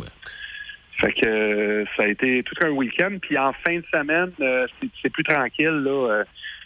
Fait 0.96 1.12
que 1.12 1.84
ça 1.96 2.04
a 2.04 2.06
été 2.06 2.42
tout 2.44 2.54
un 2.64 2.70
week-end. 2.70 3.16
Puis 3.20 3.36
en 3.36 3.52
fin 3.52 3.76
de 3.78 3.84
semaine, 3.92 4.30
euh, 4.40 4.66
c'est- 5.02 5.10
plus 5.10 5.24
tranquille. 5.24 5.66
Là, 5.84 6.22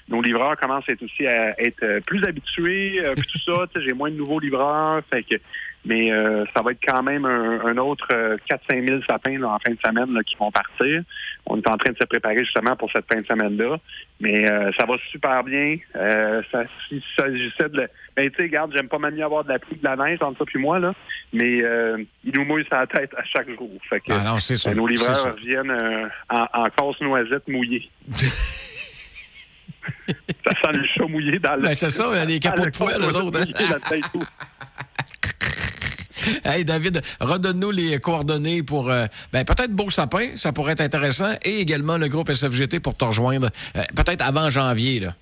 nos 0.08 0.22
livreurs 0.22 0.56
commencent 0.56 0.88
à 0.88 0.92
être 0.92 1.02
aussi 1.02 1.26
à 1.26 1.60
être 1.60 1.82
euh, 1.82 2.00
plus 2.06 2.24
habitués. 2.24 3.00
euh, 3.04 3.14
puis 3.14 3.26
tout 3.32 3.38
ça, 3.40 3.66
j'ai 3.76 3.92
moins 3.92 4.10
de 4.10 4.16
nouveaux 4.16 4.40
livreurs. 4.40 5.02
Fait 5.10 5.22
que, 5.22 5.36
mais 5.84 6.10
euh, 6.12 6.44
ça 6.54 6.62
va 6.62 6.72
être 6.72 6.80
quand 6.86 7.02
même 7.02 7.24
un, 7.24 7.60
un 7.66 7.76
autre 7.78 8.08
4-5 8.70 8.86
000 8.88 9.00
sapins 9.08 9.38
là, 9.38 9.48
en 9.50 9.58
fin 9.58 9.72
de 9.72 9.78
semaine 9.84 10.12
là, 10.14 10.22
qui 10.22 10.36
vont 10.36 10.50
partir. 10.50 11.02
On 11.46 11.56
est 11.58 11.68
en 11.68 11.76
train 11.76 11.92
de 11.92 11.98
se 12.00 12.06
préparer 12.06 12.38
justement 12.40 12.74
pour 12.76 12.90
cette 12.90 13.04
fin 13.12 13.20
de 13.20 13.26
semaine-là. 13.26 13.76
Mais 14.20 14.50
euh, 14.50 14.70
ça 14.78 14.86
va 14.86 14.96
super 15.10 15.44
bien. 15.44 15.76
Euh, 15.96 16.42
ça, 16.50 16.64
s'il 16.88 17.02
s'agissait 17.16 17.68
de... 17.68 17.82
le- 17.82 17.88
Ben, 18.16 18.28
tu 18.30 18.36
sais, 18.36 18.42
regarde, 18.44 18.72
j'aime 18.76 18.88
pas 18.88 18.98
mal 18.98 19.14
mieux 19.14 19.24
avoir 19.24 19.44
de 19.44 19.50
la 19.50 19.58
pluie 19.58 19.76
de 19.76 19.84
la 19.84 19.94
neige 19.96 20.18
entre 20.22 20.38
ça 20.38 20.44
puis 20.46 20.58
moi, 20.58 20.78
là. 20.80 20.92
Mais 21.32 21.62
euh, 21.62 22.02
il 22.24 22.32
nous 22.34 22.44
mouille 22.44 22.66
sa 22.68 22.86
tête 22.86 23.12
à 23.16 23.22
chaque 23.24 23.48
jour. 23.48 23.70
Fait 23.88 24.00
que 24.00 24.12
Ah 24.12 24.24
non, 24.24 24.38
sûr. 24.56 24.72
euh, 24.72 24.74
nos 24.74 24.86
livreurs 24.86 25.36
euh, 25.70 26.08
en, 26.28 26.46
en 26.52 26.64
casse 26.64 27.00
noisette 27.00 27.46
mouillée. 27.46 27.88
ça 30.62 30.72
sent 30.72 30.78
le 30.78 30.86
chat 30.86 31.06
mouillé 31.06 31.38
dans 31.38 31.56
le. 31.56 31.62
Ben, 31.62 31.74
c'est 31.74 31.90
ça, 31.90 32.24
les 32.24 32.40
capots 32.40 32.64
de 32.64 32.70
poêle, 32.70 33.00
eux 33.00 33.16
autres. 33.16 33.40
Hein? 33.40 34.20
Hey 36.44 36.64
David, 36.64 37.00
redonne-nous 37.20 37.70
les 37.70 37.98
coordonnées 38.00 38.62
pour 38.62 38.90
euh, 38.90 39.06
ben, 39.32 39.44
peut-être 39.44 39.70
Beau 39.70 39.88
Sapin, 39.88 40.36
ça 40.36 40.52
pourrait 40.52 40.72
être 40.72 40.82
intéressant, 40.82 41.32
et 41.44 41.60
également 41.60 41.96
le 41.96 42.08
groupe 42.08 42.30
SFGT 42.30 42.80
pour 42.80 42.96
te 42.96 43.04
rejoindre 43.04 43.48
euh, 43.76 43.80
peut-être 43.96 44.26
avant 44.26 44.50
janvier. 44.50 45.00
Là. 45.00 45.14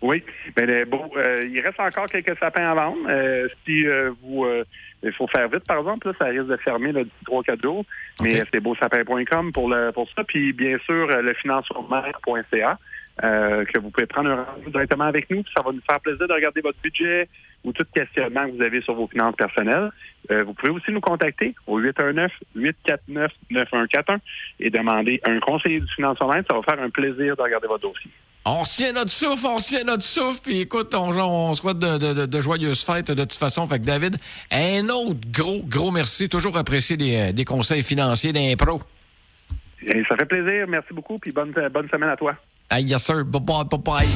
Oui, 0.00 0.22
mais 0.56 0.84
bon, 0.84 1.10
euh, 1.18 1.44
il 1.50 1.60
reste 1.60 1.80
encore 1.80 2.06
quelques 2.06 2.38
sapins 2.38 2.70
à 2.70 2.74
vendre. 2.74 2.96
si 3.66 3.84
vous 4.22 4.46
il 5.02 5.12
faut 5.12 5.26
faire 5.26 5.48
vite, 5.48 5.64
par 5.64 5.78
exemple, 5.78 6.10
ça 6.18 6.26
risque 6.26 6.46
de 6.46 6.56
fermer 6.56 6.92
d'ici 6.92 7.10
3-4 7.26 7.62
jours. 7.62 7.84
Mais 8.22 8.42
c'est 8.52 8.60
beausapin.com 8.60 9.52
pour 9.52 9.68
le 9.68 9.90
pour 9.92 10.08
ça. 10.14 10.24
Puis 10.24 10.52
bien 10.52 10.78
sûr, 10.86 11.08
le 11.08 11.34
financement.ca. 11.34 12.78
Euh, 13.22 13.64
que 13.64 13.78
vous 13.78 13.90
pouvez 13.90 14.06
prendre 14.06 14.28
un 14.28 14.42
rendez-vous 14.42 14.70
directement 14.70 15.04
avec 15.04 15.30
nous. 15.30 15.44
Ça 15.56 15.62
va 15.62 15.70
nous 15.70 15.80
faire 15.88 16.00
plaisir 16.00 16.26
de 16.26 16.32
regarder 16.32 16.60
votre 16.60 16.78
budget 16.82 17.28
ou 17.62 17.72
tout 17.72 17.84
questionnement 17.94 18.44
que 18.46 18.56
vous 18.56 18.62
avez 18.62 18.82
sur 18.82 18.94
vos 18.94 19.06
finances 19.06 19.36
personnelles. 19.36 19.92
Euh, 20.32 20.42
vous 20.42 20.52
pouvez 20.52 20.72
aussi 20.72 20.90
nous 20.90 21.00
contacter 21.00 21.54
au 21.68 21.80
819-849-9141 21.80 24.18
et 24.58 24.68
demander 24.68 25.20
un 25.26 25.38
conseiller 25.38 25.78
du 25.78 25.86
financement. 25.94 26.32
Ça 26.32 26.56
va 26.56 26.62
faire 26.62 26.80
un 26.82 26.90
plaisir 26.90 27.36
de 27.36 27.42
regarder 27.42 27.68
votre 27.68 27.88
dossier. 27.88 28.10
On 28.46 28.64
tient 28.64 28.92
notre 28.92 29.12
souffle, 29.12 29.46
on 29.46 29.58
tient 29.58 29.84
notre 29.84 30.02
souffle, 30.02 30.40
puis 30.42 30.60
écoute, 30.60 30.94
on, 30.94 31.08
on 31.16 31.54
souhaite 31.54 31.78
de, 31.78 32.40
joyeuses 32.40 32.84
fêtes 32.84 33.10
de 33.10 33.22
toute 33.22 33.38
façon. 33.38 33.66
Fait 33.66 33.78
que 33.78 33.84
David, 33.84 34.16
un 34.50 34.88
autre 34.88 35.20
gros, 35.30 35.62
gros 35.62 35.92
merci. 35.92 36.28
Toujours 36.28 36.58
apprécié 36.58 36.96
des, 36.96 37.32
des 37.32 37.44
conseils 37.44 37.82
financiers 37.82 38.32
d'impro. 38.32 38.82
Ça 40.08 40.16
fait 40.16 40.26
plaisir. 40.26 40.66
Merci 40.68 40.92
beaucoup, 40.92 41.16
puis 41.16 41.32
bonne, 41.32 41.52
bonne 41.72 41.88
semaine 41.88 42.10
à 42.10 42.16
toi. 42.16 42.34
yes, 42.72 43.04
sir. 43.04 43.24
Bye-bye, 43.24 43.68
bye-bye. 43.68 44.06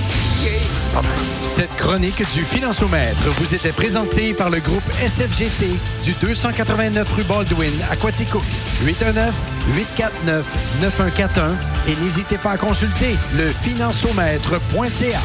Cette 1.42 1.74
chronique 1.76 2.22
du 2.34 2.44
Financiomètre 2.44 3.24
vous 3.38 3.54
était 3.54 3.72
présentée 3.72 4.32
par 4.32 4.48
le 4.50 4.60
groupe 4.60 4.84
SFGT 5.00 5.66
du 6.04 6.12
289 6.20 7.12
rue 7.12 7.24
Baldwin 7.24 7.72
à 7.90 7.96
Quaticook. 7.96 8.44
819-849-9141 8.84 11.56
et 11.88 11.96
n'hésitez 12.02 12.38
pas 12.38 12.52
à 12.52 12.56
consulter 12.56 13.16
le 13.36 13.50
financiomètre.ca. 13.50 15.18